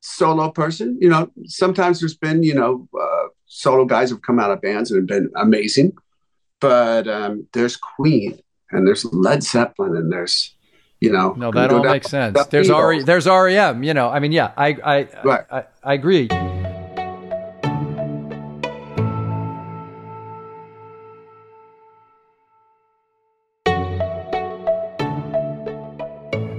[0.00, 0.98] solo person.
[1.00, 4.90] You know, sometimes there's been you know uh, solo guys have come out of bands
[4.90, 5.92] and have been amazing,
[6.60, 8.38] but um, there's Queen
[8.70, 10.54] and there's Led Zeppelin and there's
[11.00, 12.46] you know no that all makes sense.
[12.46, 13.82] There's RE, there's REM.
[13.82, 15.44] You know, I mean, yeah, I I right.
[15.50, 16.28] I, I agree.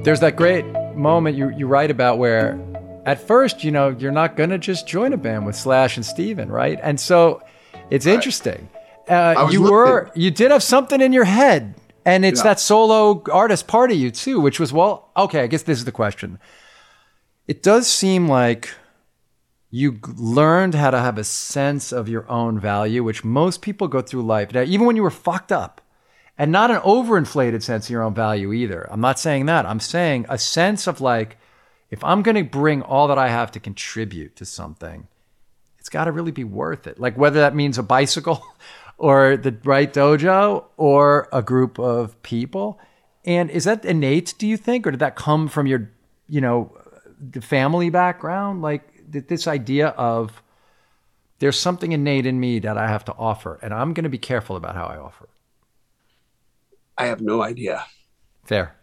[0.08, 0.64] there's that great
[0.96, 2.58] moment you, you write about where
[3.06, 6.06] at first, you know, you're not going to just join a band with Slash and
[6.06, 6.80] Steven, right?
[6.82, 7.44] And so
[7.90, 8.16] it's right.
[8.16, 8.70] interesting.
[9.10, 9.74] Uh, you looking.
[9.74, 11.76] were, you did have something in your head,
[12.08, 12.46] and it's yeah.
[12.46, 15.86] that solo artist part of you too, which was, well, okay, I guess this is
[15.86, 16.40] the question.
[17.48, 18.74] It does seem like
[19.70, 24.02] you learned how to have a sense of your own value, which most people go
[24.02, 24.54] through life.
[24.54, 25.82] Now, even when you were fucked up,
[26.38, 28.88] and not an overinflated sense of your own value either.
[28.92, 29.66] I'm not saying that.
[29.66, 31.38] I'm saying a sense of like,
[31.90, 35.08] if I'm going to bring all that I have to contribute to something,
[35.80, 37.00] it's got to really be worth it.
[37.00, 38.46] Like whether that means a bicycle
[38.98, 42.80] or the right dojo or a group of people.
[43.26, 45.92] And is that innate, do you think, or did that come from your,
[46.28, 46.76] you know,
[47.20, 48.62] the family background?
[48.62, 50.42] Like this idea of
[51.40, 54.18] there's something innate in me that I have to offer, and I'm going to be
[54.18, 55.30] careful about how I offer.
[56.98, 57.86] I have no idea.
[58.44, 58.76] Fair.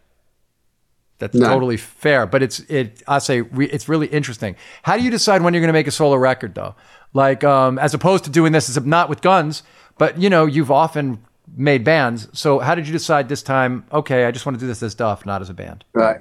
[1.19, 1.51] That's None.
[1.51, 3.03] totally fair, but it's it.
[3.09, 4.57] I say re, it's really interesting.
[4.83, 6.75] How do you decide when you're going to make a solo record, though?
[7.12, 9.62] Like, um, as opposed to doing this as not with guns,
[9.99, 11.24] but you know, you've often
[11.57, 12.28] made bands.
[12.32, 13.84] So, how did you decide this time?
[13.92, 15.84] Okay, I just want to do this as Duff, not as a band.
[15.92, 16.20] Right.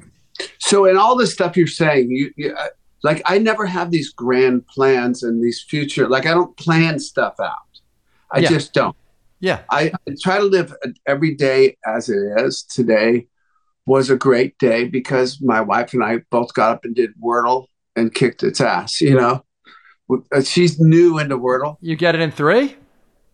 [0.60, 2.68] So, in all this stuff you're saying, you, you uh,
[3.04, 6.08] like, I never have these grand plans and these future.
[6.08, 7.58] Like, I don't plan stuff out.
[8.32, 8.50] I yeah.
[8.50, 8.96] just don't.
[9.40, 9.60] Yeah.
[9.70, 10.74] I, I try to live
[11.06, 12.64] every day as it is.
[12.64, 13.28] Today
[13.86, 17.68] was a great day because my wife and I both got up and did Wordle
[17.96, 19.44] and kicked its ass, you know.
[20.32, 21.78] Uh, she's new into Wordle.
[21.82, 22.78] You get it in three?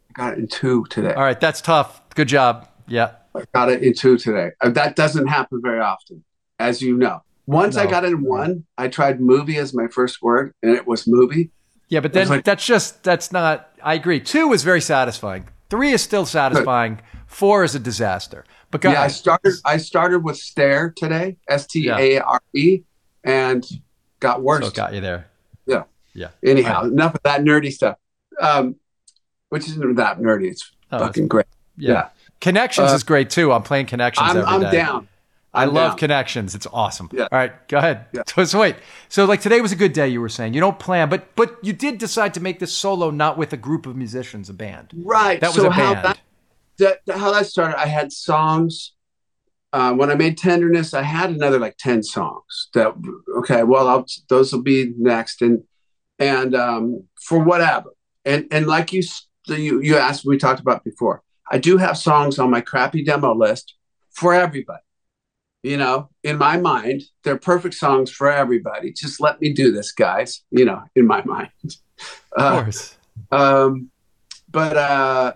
[0.09, 1.13] I got it in two today.
[1.13, 2.01] All right, that's tough.
[2.15, 2.67] Good job.
[2.87, 3.11] Yeah.
[3.35, 4.51] I got it in two today.
[4.61, 6.23] Uh, that doesn't happen very often,
[6.57, 7.21] as you know.
[7.45, 7.83] Once no.
[7.83, 11.07] I got it in one, I tried movie as my first word, and it was
[11.07, 11.51] movie.
[11.87, 13.71] Yeah, but then like, that's just that's not.
[13.81, 14.19] I agree.
[14.19, 15.47] Two is very satisfying.
[15.69, 17.01] Three is still satisfying.
[17.27, 18.45] Four is a disaster.
[18.71, 19.53] But yeah, I started.
[19.65, 22.81] I started with stare today, S T A R E,
[23.23, 23.67] and
[24.19, 24.65] got worse.
[24.65, 25.27] So got you there.
[25.65, 25.83] Yeah.
[26.13, 26.29] Yeah.
[26.43, 26.91] Anyhow, right.
[26.91, 27.97] enough of that nerdy stuff.
[28.39, 28.75] Um,
[29.49, 30.49] which isn't that nerdy.
[30.49, 31.45] It's oh, fucking great.
[31.77, 31.91] Yeah.
[31.91, 32.09] yeah.
[32.41, 33.51] Connections uh, is great too.
[33.51, 35.07] I'm playing Connections I'm, I'm down.
[35.53, 35.97] i love down.
[35.97, 36.55] Connections.
[36.55, 37.09] It's awesome.
[37.11, 37.23] Yeah.
[37.23, 38.05] All right, go ahead.
[38.13, 38.21] Yeah.
[38.27, 38.75] So, so wait.
[39.09, 40.07] So like today was a good day.
[40.07, 43.09] You were saying you don't plan, but but you did decide to make this solo,
[43.09, 44.91] not with a group of musicians, a band.
[44.95, 45.39] Right.
[45.41, 45.97] That was so a band.
[45.97, 46.01] How
[46.77, 47.79] that, that, how that started.
[47.79, 48.93] I had songs.
[49.71, 52.69] Uh, when I made Tenderness, I had another like ten songs.
[52.73, 52.93] That
[53.39, 53.63] okay.
[53.63, 55.63] Well, I'll, those will be next, and
[56.17, 57.89] and um, for whatever.
[58.25, 59.01] And and like you
[59.55, 61.23] you you asked, we talked about before.
[61.51, 63.75] I do have songs on my crappy demo list
[64.11, 64.81] for everybody.
[65.63, 68.93] You know, in my mind, they're perfect songs for everybody.
[68.93, 70.41] Just let me do this, guys.
[70.51, 71.49] You know, in my mind.
[72.37, 72.97] Uh, of course.
[73.31, 73.89] Um,
[74.49, 75.33] but uh,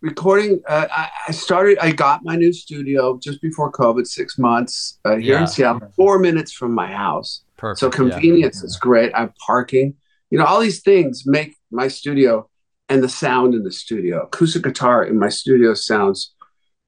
[0.00, 1.78] recording, uh, I, I, started.
[1.78, 5.40] I got my new studio just before COVID, six months uh, here yeah.
[5.40, 7.42] in Seattle, four minutes from my house.
[7.56, 7.80] Perfect.
[7.80, 8.66] So convenience yeah.
[8.66, 9.12] is great.
[9.14, 9.94] I'm parking.
[10.30, 12.48] You know, all these things make my studio
[12.88, 14.24] and the sound in the studio.
[14.24, 16.34] Acoustic guitar in my studio sounds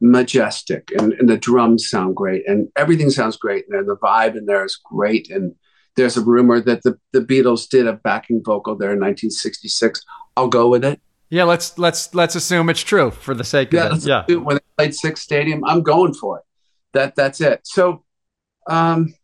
[0.01, 4.45] majestic and, and the drums sound great and everything sounds great and the vibe in
[4.45, 5.55] there is great and
[5.97, 10.03] there's a rumor that the, the Beatles did a backing vocal there in 1966.
[10.37, 11.01] I'll go with it.
[11.31, 14.05] Yeah, let's let's let's assume it's true for the sake yeah, of it.
[14.07, 16.45] Yeah, when they played Sick's Stadium, I'm going for it.
[16.93, 17.61] That that's it.
[17.65, 18.05] So,
[18.69, 19.15] um,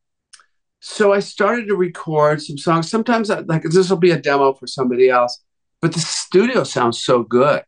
[0.81, 2.91] so I started to record some songs.
[2.91, 5.41] Sometimes I, like this will be a demo for somebody else,
[5.81, 7.65] but the studio sounds so good.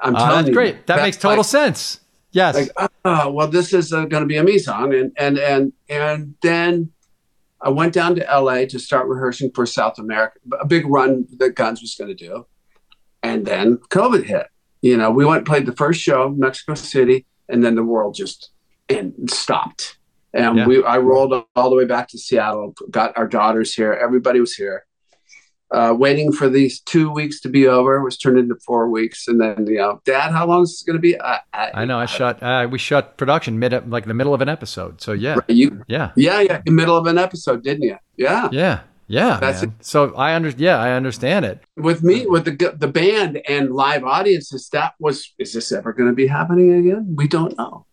[0.00, 0.86] I'm uh, telling that's you, great.
[0.86, 2.00] That makes total like, sense.
[2.32, 2.54] Yes.
[2.54, 5.72] Like, oh, well, this is uh, going to be a me song, and and and
[5.88, 6.90] and then
[7.60, 8.66] I went down to L.A.
[8.66, 12.46] to start rehearsing for South America, a big run that Guns was going to do,
[13.22, 14.48] and then COVID hit.
[14.82, 18.14] You know, we went and played the first show, Mexico City, and then the world
[18.14, 18.50] just
[18.88, 19.96] and stopped.
[20.34, 20.66] And yeah.
[20.66, 23.92] we, I rolled all the way back to Seattle, got our daughters here.
[23.92, 24.84] Everybody was here
[25.74, 29.40] uh, waiting for these two weeks to be over was turned into four weeks, and
[29.40, 31.20] then you know, Dad, how long is this going to be?
[31.20, 32.42] I, I, I, know I, shot.
[32.42, 35.00] Uh, we shot production mid like the middle of an episode.
[35.00, 37.96] So yeah, right, you, yeah, yeah, yeah, in the middle of an episode, didn't you?
[38.16, 39.38] Yeah, yeah, yeah.
[39.40, 39.74] That's man.
[39.78, 39.84] it.
[39.84, 41.60] So I under yeah, I understand it.
[41.76, 46.08] With me, with the the band and live audiences, that was is this ever going
[46.08, 47.16] to be happening again?
[47.16, 47.86] We don't know.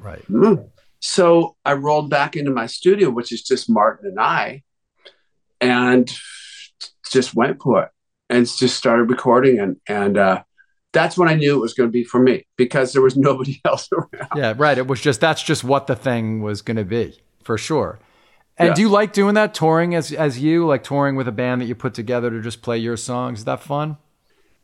[0.00, 0.24] Right.
[0.30, 0.68] Mm.
[1.00, 4.62] So I rolled back into my studio, which is just Martin and I,
[5.60, 6.10] and
[7.10, 7.90] just went for it
[8.28, 10.42] and just started recording and and uh,
[10.92, 13.60] that's when I knew it was going to be for me because there was nobody
[13.64, 14.28] else around.
[14.36, 14.78] Yeah, right.
[14.78, 17.98] It was just that's just what the thing was going to be for sure.
[18.56, 18.74] And yeah.
[18.74, 21.66] do you like doing that touring as as you like touring with a band that
[21.66, 23.40] you put together to just play your songs?
[23.40, 23.98] Is that fun?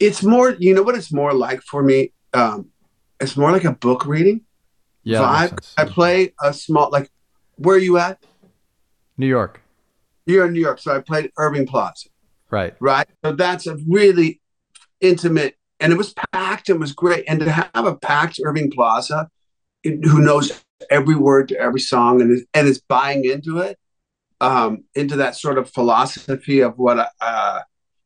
[0.01, 2.12] It's more, you know what it's more like for me.
[2.32, 2.70] Um,
[3.20, 4.40] it's more like a book reading
[5.05, 5.74] yeah, vibe.
[5.78, 7.11] I play a small like.
[7.57, 8.24] Where are you at?
[9.16, 9.61] New York.
[10.26, 12.09] You're in New York, so I played Irving Plaza.
[12.55, 12.75] Right.
[12.79, 13.09] Right.
[13.25, 14.41] So that's a really
[15.01, 17.25] intimate, and it was packed and was great.
[17.27, 19.29] And to have a packed Irving Plaza,
[19.83, 23.77] who knows every word to every song and is, and is buying into it,
[24.41, 27.61] um, into that sort of philosophy of what uh,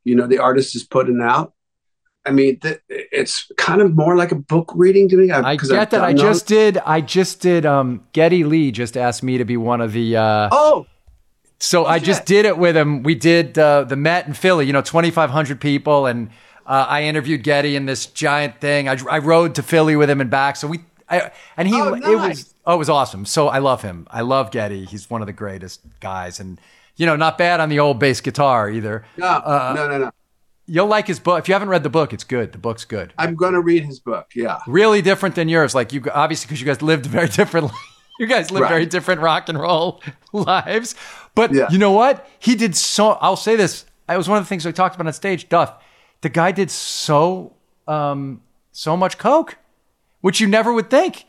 [0.04, 1.52] you know the artist is putting out.
[2.24, 5.30] I mean, th- it's kind of more like a book reading to me.
[5.30, 6.04] I, I get I've that.
[6.04, 6.78] I just did.
[6.78, 7.66] I just did.
[7.66, 10.16] Um, Geddy Lee just asked me to be one of the.
[10.16, 10.86] Uh, oh,
[11.60, 13.02] so I just did it with him.
[13.02, 16.06] We did uh, the Met in Philly, you know, 2,500 people.
[16.06, 16.30] And
[16.66, 18.88] uh, I interviewed Geddy in this giant thing.
[18.88, 20.56] I, I rode to Philly with him and back.
[20.56, 22.08] So we, I, and he, oh, nice.
[22.08, 23.24] it was, oh, it was awesome.
[23.24, 24.06] So I love him.
[24.10, 24.84] I love Geddy.
[24.84, 26.38] He's one of the greatest guys.
[26.38, 26.60] And,
[26.96, 29.04] you know, not bad on the old bass guitar either.
[29.16, 30.10] No, uh, no, no, no.
[30.70, 31.40] You'll like his book.
[31.40, 32.52] If you haven't read the book, it's good.
[32.52, 33.14] The book's good.
[33.18, 34.28] I'm going to read his book.
[34.34, 34.58] Yeah.
[34.66, 35.74] Really different than yours.
[35.74, 37.72] Like you, obviously, because you guys lived very differently.
[38.18, 38.68] You guys live right.
[38.68, 40.02] very different rock and roll
[40.32, 40.94] lives.
[41.34, 41.68] But yeah.
[41.70, 42.28] you know what?
[42.38, 43.12] He did so.
[43.12, 43.86] I'll say this.
[44.08, 45.48] It was one of the things we talked about on stage.
[45.48, 45.74] Duff,
[46.22, 47.54] the guy did so
[47.86, 48.42] um,
[48.72, 49.56] so much coke,
[50.20, 51.24] which you never would think.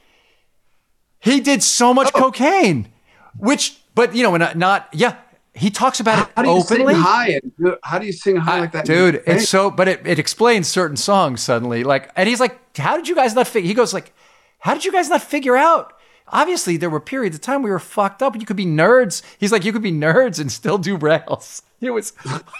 [1.20, 2.20] He did so much oh.
[2.20, 2.90] cocaine,
[3.38, 5.18] which, but you know, not, not yeah.
[5.54, 6.94] He talks about it how do you openly.
[6.94, 7.40] Sing high?
[7.84, 9.22] How do you sing high like that, dude?
[9.28, 11.84] It's so, but it, it explains certain songs suddenly.
[11.84, 14.14] Like, and he's like, "How did you guys not figure?" He goes like,
[14.60, 15.99] "How did you guys not figure out
[16.32, 18.36] obviously there were periods of time we were fucked up.
[18.36, 19.22] You could be nerds.
[19.38, 21.62] He's like, you could be nerds and still do rails.
[21.82, 22.12] It was.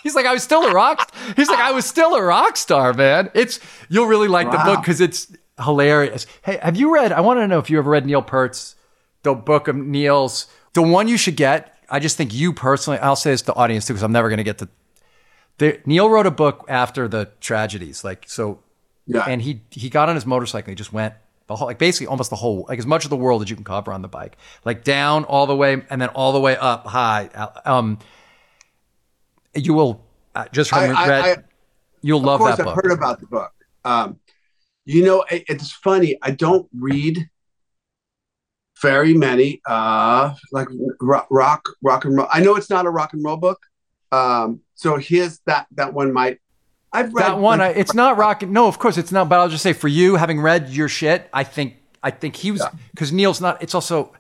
[0.02, 1.14] He's like, I was still a rock.
[1.36, 3.30] He's like, I was still a rock star, man.
[3.34, 3.60] It's
[3.90, 4.54] you'll really like wow.
[4.54, 5.30] the book because it's
[5.62, 6.26] hilarious.
[6.42, 7.12] Hey, have you read?
[7.12, 8.76] I want to know if you ever read Neil Peart's
[9.24, 10.48] the book of Neil's.
[10.72, 11.76] The one you should get.
[11.90, 12.98] I just think you personally.
[13.00, 14.70] I'll say this to the audience too because I'm never going to get to.
[15.58, 18.60] The, Neil wrote a book after the tragedies, like so.
[19.06, 19.26] Yeah.
[19.28, 20.70] And he he got on his motorcycle.
[20.70, 21.14] He just went
[21.50, 23.56] the whole, like basically almost the whole, like as much of the world as you
[23.56, 26.56] can cover on the bike, like down all the way and then all the way
[26.56, 27.28] up high.
[27.66, 27.98] Um,
[29.56, 31.44] you will uh, just from I, read, I,
[32.02, 32.68] you'll love that book.
[32.68, 33.52] I've heard about the book.
[33.84, 34.20] Um,
[34.86, 36.18] you know, it, it's funny.
[36.22, 37.28] I don't read
[38.80, 40.68] very many, uh, like
[41.02, 42.28] rock, rock, rock and roll.
[42.32, 43.60] I know it's not a rock and roll book.
[44.12, 46.40] Um, so here's that, that one might,
[46.92, 47.60] I've read that one.
[47.60, 48.42] Like, it's not rock.
[48.42, 49.30] No, of course it's not.
[49.30, 52.52] But I'll just say for you, having read your shit, I think, I think he
[52.52, 53.18] was, because yeah.
[53.18, 54.14] Neil's not, it's also,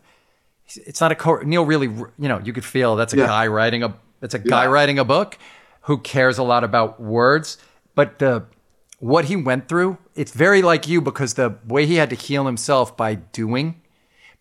[0.67, 3.25] it's not a, co- Neil really, you know, you could feel that's a yeah.
[3.25, 4.69] guy writing a, it's a guy yeah.
[4.69, 5.37] writing a book
[5.81, 7.57] who cares a lot about words,
[7.95, 8.45] but the
[8.99, 12.45] what he went through, it's very like you because the way he had to heal
[12.45, 13.81] himself by doing,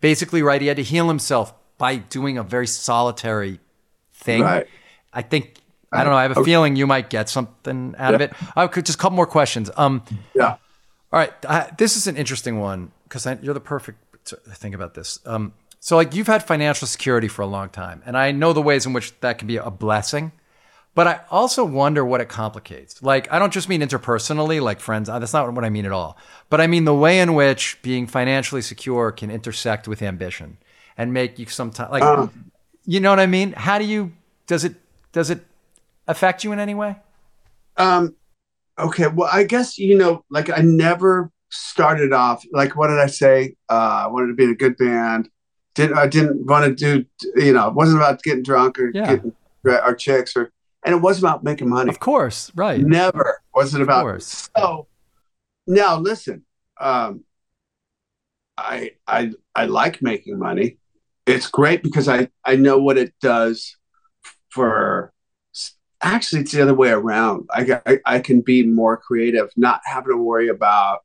[0.01, 0.61] basically, right?
[0.61, 3.61] He had to heal himself by doing a very solitary
[4.12, 4.43] thing.
[4.43, 4.66] Right.
[5.12, 5.55] I think
[5.93, 6.18] I don't know.
[6.18, 8.14] I have a feeling you might get something out yeah.
[8.14, 8.32] of it.
[8.55, 9.70] I could just a couple more questions.
[9.76, 10.03] Um,
[10.34, 10.51] yeah.
[10.51, 10.59] All
[11.12, 11.32] right.
[11.49, 15.18] I, this is an interesting one because you're the perfect to think about this.
[15.24, 18.61] Um, so, like, you've had financial security for a long time, and I know the
[18.61, 20.32] ways in which that can be a blessing.
[20.95, 23.01] But I also wonder what it complicates.
[23.03, 25.09] Like, I don't just mean interpersonally, like friends.
[25.09, 26.18] That's not what I mean at all.
[26.51, 30.59] But I mean the way in which being financially secure can intersect with ambition
[30.97, 32.26] and make you sometimes like, uh,
[32.84, 33.53] you know what I mean?
[33.53, 34.12] How do you?
[34.49, 34.74] Does it?
[35.12, 35.47] Does it
[36.09, 36.97] affect you in any way?
[37.77, 38.17] Um.
[38.79, 39.07] Okay.
[39.07, 43.55] Well, I guess you know, like I never started off like what did I say?
[43.69, 45.31] Uh, I wanted to be in a good band
[45.79, 47.05] didn't I didn't want to do
[47.41, 49.15] you know it wasn't about getting drunk or yeah.
[49.15, 49.33] getting
[49.65, 50.51] our chicks or
[50.85, 51.91] and it wasn't about making money.
[51.91, 52.81] Of course, right.
[52.81, 54.03] Never was it about.
[54.03, 54.49] Course.
[54.57, 54.87] So
[55.67, 56.45] now listen,
[56.81, 57.25] um,
[58.57, 60.79] I I I like making money.
[61.27, 63.77] It's great because I I know what it does
[64.51, 65.13] for.
[66.01, 67.49] Actually, it's the other way around.
[67.51, 71.01] I, I, I can be more creative, not having to worry about.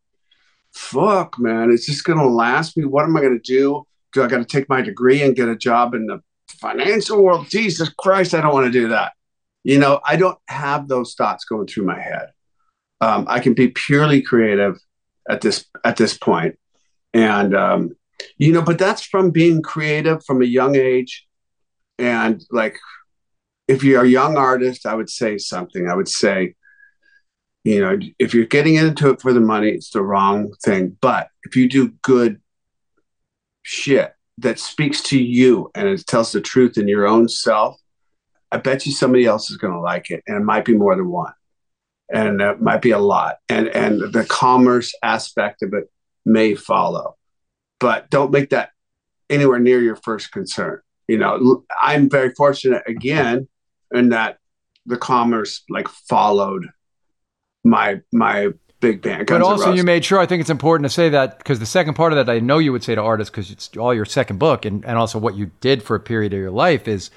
[0.71, 2.85] Fuck, man, it's just gonna last me.
[2.85, 3.85] What am I gonna do?
[4.11, 7.49] Do I got to take my degree and get a job in the financial world?
[7.49, 9.13] Jesus Christ, I don't want to do that.
[9.63, 12.29] You know, I don't have those thoughts going through my head.
[13.01, 14.79] Um, I can be purely creative
[15.29, 16.59] at this at this point,
[17.13, 17.95] and um,
[18.37, 21.27] you know, but that's from being creative from a young age,
[21.97, 22.77] and like,
[23.67, 25.87] if you're a young artist, I would say something.
[25.89, 26.55] I would say,
[27.63, 30.97] you know, if you're getting into it for the money, it's the wrong thing.
[30.99, 32.41] But if you do good
[33.61, 37.79] shit that speaks to you and it tells the truth in your own self,
[38.51, 40.95] I bet you somebody else is going to like it, and it might be more
[40.95, 41.33] than one,
[42.13, 45.89] and it might be a lot, and and the commerce aspect of it
[46.23, 47.15] may follow,
[47.79, 48.69] but don't make that
[49.27, 50.81] anywhere near your first concern.
[51.07, 53.47] You know, I'm very fortunate again
[53.93, 54.37] in that
[54.85, 56.67] the commerce like followed
[57.63, 59.27] my my big band.
[59.27, 60.19] Guns but also, you made sure.
[60.19, 62.57] I think it's important to say that because the second part of that, I know
[62.57, 65.35] you would say to artists because it's all your second book, and and also what
[65.35, 67.09] you did for a period of your life is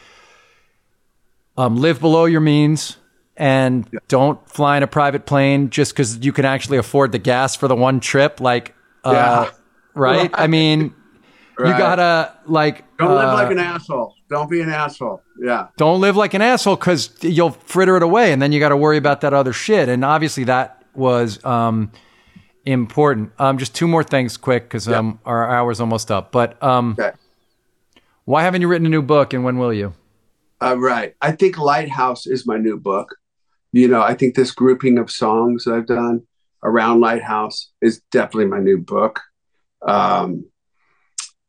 [1.57, 2.97] um, live below your means
[3.37, 3.99] and yeah.
[4.09, 7.69] don't fly in a private plane just because you can actually afford the gas for
[7.69, 8.41] the one trip.
[8.41, 8.75] Like,
[9.05, 9.39] uh, yeah.
[9.95, 10.17] right?
[10.17, 10.31] right?
[10.33, 10.95] I mean,
[11.59, 11.71] right.
[11.71, 14.15] you gotta like don't uh, live like an asshole.
[14.29, 15.23] Don't be an asshole.
[15.39, 15.69] Yeah.
[15.77, 18.77] Don't live like an asshole because you'll fritter it away, and then you got to
[18.77, 19.89] worry about that other shit.
[19.89, 21.93] And obviously, that was um,
[22.65, 23.33] important.
[23.39, 26.33] Um, just two more things, quick, because um, our hour's almost up.
[26.33, 27.13] But um, okay.
[28.25, 29.95] why haven't you written a new book, and when will you?
[30.61, 31.15] Uh, right.
[31.21, 33.15] I think Lighthouse is my new book.
[33.73, 36.27] You know, I think this grouping of songs that I've done
[36.65, 39.21] around Lighthouse is definitely my new book.
[39.87, 40.47] Um,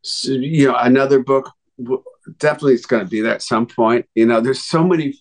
[0.07, 1.51] so, you know, another book
[2.39, 4.05] definitely is going to be there at some point.
[4.15, 5.15] You know, there's so many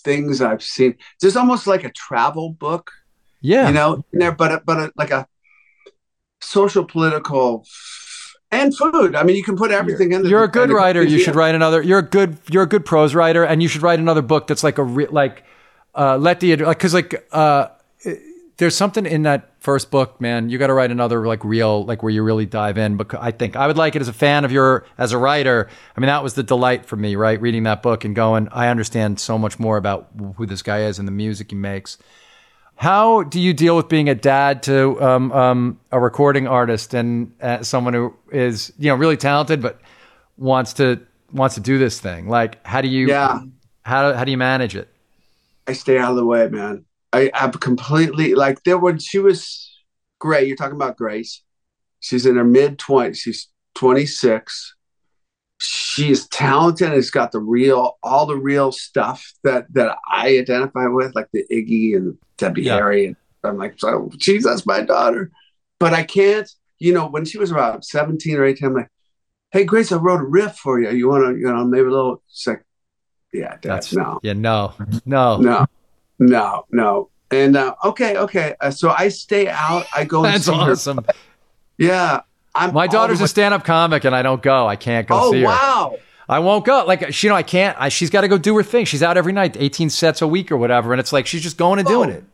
[0.00, 0.96] things I've seen.
[1.20, 2.90] There's almost like a travel book.
[3.40, 3.68] Yeah.
[3.68, 5.26] You know, there, but but a, like a
[6.40, 7.64] social political
[8.50, 9.14] and food.
[9.14, 10.26] I mean, you can put everything you're, in.
[10.26, 11.02] You're a good writer.
[11.02, 11.82] You should write another.
[11.82, 12.38] You're a good.
[12.50, 15.06] You're a good prose writer, and you should write another book that's like a re,
[15.06, 15.44] like
[15.94, 17.68] uh, let the like because like uh,
[18.58, 20.50] there's something in that first book, man.
[20.50, 22.96] You got to write another like real like where you really dive in.
[22.96, 25.68] But I think I would like it as a fan of your as a writer.
[25.96, 27.40] I mean, that was the delight for me, right?
[27.40, 30.98] Reading that book and going, I understand so much more about who this guy is
[30.98, 31.98] and the music he makes.
[32.74, 37.32] How do you deal with being a dad to um, um, a recording artist and
[37.40, 39.80] uh, someone who is you know really talented but
[40.36, 41.00] wants to
[41.32, 42.28] wants to do this thing?
[42.28, 43.40] Like, how do you Yeah.
[43.82, 44.88] how how do you manage it?
[45.68, 46.84] I stay out of the way, man.
[47.12, 49.70] I have completely like there when she was
[50.18, 50.46] great.
[50.46, 51.42] You're talking about Grace.
[52.00, 53.18] She's in her mid twenties.
[53.18, 54.74] She's 26.
[55.60, 60.86] She's talented and has got the real, all the real stuff that that I identify
[60.86, 62.74] with, like the Iggy and Debbie Yeah.
[62.74, 63.06] Harry.
[63.06, 63.76] And I'm like,
[64.16, 65.30] geez, that's my daughter.
[65.80, 66.48] But I can't,
[66.78, 68.88] you know, when she was about 17 or 18, I'm like,
[69.50, 70.90] hey, Grace, I wrote a riff for you.
[70.90, 72.64] You want to, you know, maybe a little, it's like,
[73.32, 75.66] yeah, That's no yeah, no, no, no,
[76.18, 77.10] no, no.
[77.30, 78.54] And uh, okay, okay.
[78.60, 79.84] Uh, so I stay out.
[79.94, 80.24] I go.
[80.24, 80.72] and That's see her.
[80.72, 81.00] awesome.
[81.76, 82.20] Yeah,
[82.54, 82.72] I'm.
[82.72, 84.66] My daughter's a stand-up comic, and I don't go.
[84.66, 85.46] I can't go Oh see her.
[85.46, 85.96] wow!
[86.28, 86.84] I won't go.
[86.86, 87.76] Like she, you know, I can't.
[87.78, 88.84] I, she's got to go do her thing.
[88.86, 91.58] She's out every night, eighteen sets a week or whatever, and it's like she's just
[91.58, 92.14] going and doing Oh.
[92.14, 92.24] it.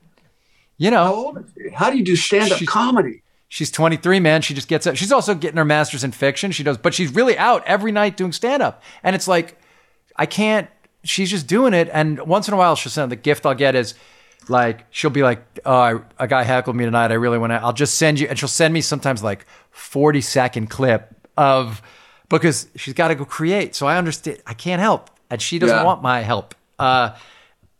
[0.78, 1.04] You know.
[1.04, 1.68] How old is she?
[1.70, 3.22] How do you do stand-up She's- comedy?
[3.48, 4.42] she's twenty three, man.
[4.42, 4.86] She just gets.
[4.86, 4.94] Up.
[4.96, 6.52] She's also getting her master's in fiction.
[6.52, 9.58] She does, but she's really out every night doing stand-up, and it's like
[10.16, 10.68] I can't.
[11.04, 13.74] She's just doing it, and once in a while she'll send the gift I'll get
[13.74, 13.94] is
[14.48, 17.10] like she'll be like, "Oh, I, a guy heckled me tonight.
[17.10, 20.20] I really want to." I'll just send you, and she'll send me sometimes like forty
[20.20, 21.82] second clip of
[22.28, 23.74] because she's got to go create.
[23.74, 24.38] So I understand.
[24.46, 25.84] I can't help, and she doesn't Yeah.
[25.84, 26.54] want my help.
[26.78, 27.14] Uh,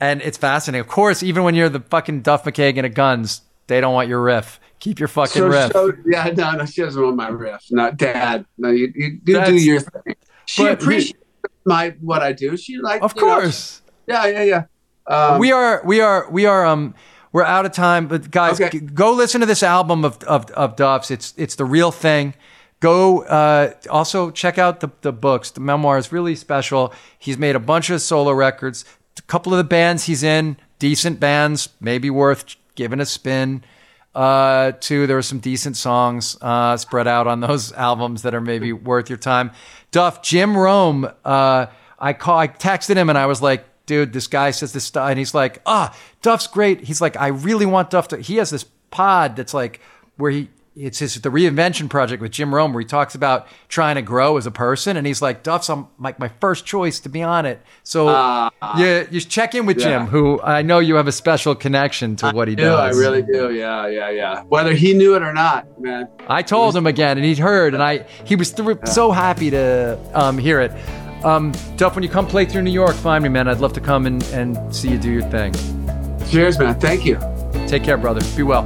[0.00, 0.80] and it's fascinating.
[0.80, 4.22] Of course, even when you're the fucking Duff McKagan of guns, they don't want your
[4.22, 4.60] riff.
[4.80, 5.72] Keep your fucking So, riff.
[5.72, 7.62] so yeah, no, no, she doesn't want my riff.
[7.70, 8.44] Not Dad.
[8.58, 10.14] No, you, you, you do your thing.
[10.46, 11.18] She appreciates
[11.64, 12.56] my what I do.
[12.56, 13.82] She like, of you know, course.
[14.06, 14.62] yeah, yeah, yeah.
[15.06, 16.94] Um, we are we are we are um
[17.32, 18.78] we're out of time but guys Okay.
[18.78, 22.32] g- go listen to this album of of, of duff's it's it's the real thing
[22.80, 27.54] go uh also check out the, the books the memoir is really special he's made
[27.54, 28.84] a bunch of solo records
[29.18, 33.62] a couple of the bands he's in decent bands maybe worth giving a spin
[34.14, 38.40] uh too there were some decent songs uh spread out on those albums that are
[38.40, 39.50] maybe worth your time.
[39.90, 41.66] Duff jim rome uh
[41.98, 45.08] i call i texted him and i was like dude this guy says this stuff
[45.10, 46.80] and he's like ah duff's great.
[46.80, 49.80] He's like i really want duff to he has this pod that's like
[50.16, 53.94] where he it's his the reinvention project with Jim Rome where he talks about trying
[53.94, 57.08] to grow as a person and he's like Duff's I'm like my first choice to
[57.08, 58.50] be on it so Ah.
[58.76, 59.98] yeah you check in with Yeah.
[60.00, 62.64] Jim who I know you have a special connection to what he do.
[62.64, 63.54] does I really do.
[63.54, 64.42] Yeah, yeah, yeah.
[64.44, 66.08] Whether he knew it or not, man.
[66.28, 69.98] I told him again, and he'd heard, and I he was th- so happy to
[70.14, 70.72] um, hear it.
[71.24, 73.48] Um, Duff, when you come play through New York, find me, man.
[73.48, 75.52] I'd love to come and, and see you do your thing.
[76.30, 76.78] Cheers, man.
[76.80, 77.18] Thank you.
[77.66, 78.20] Take care, brother.
[78.36, 78.64] Be well.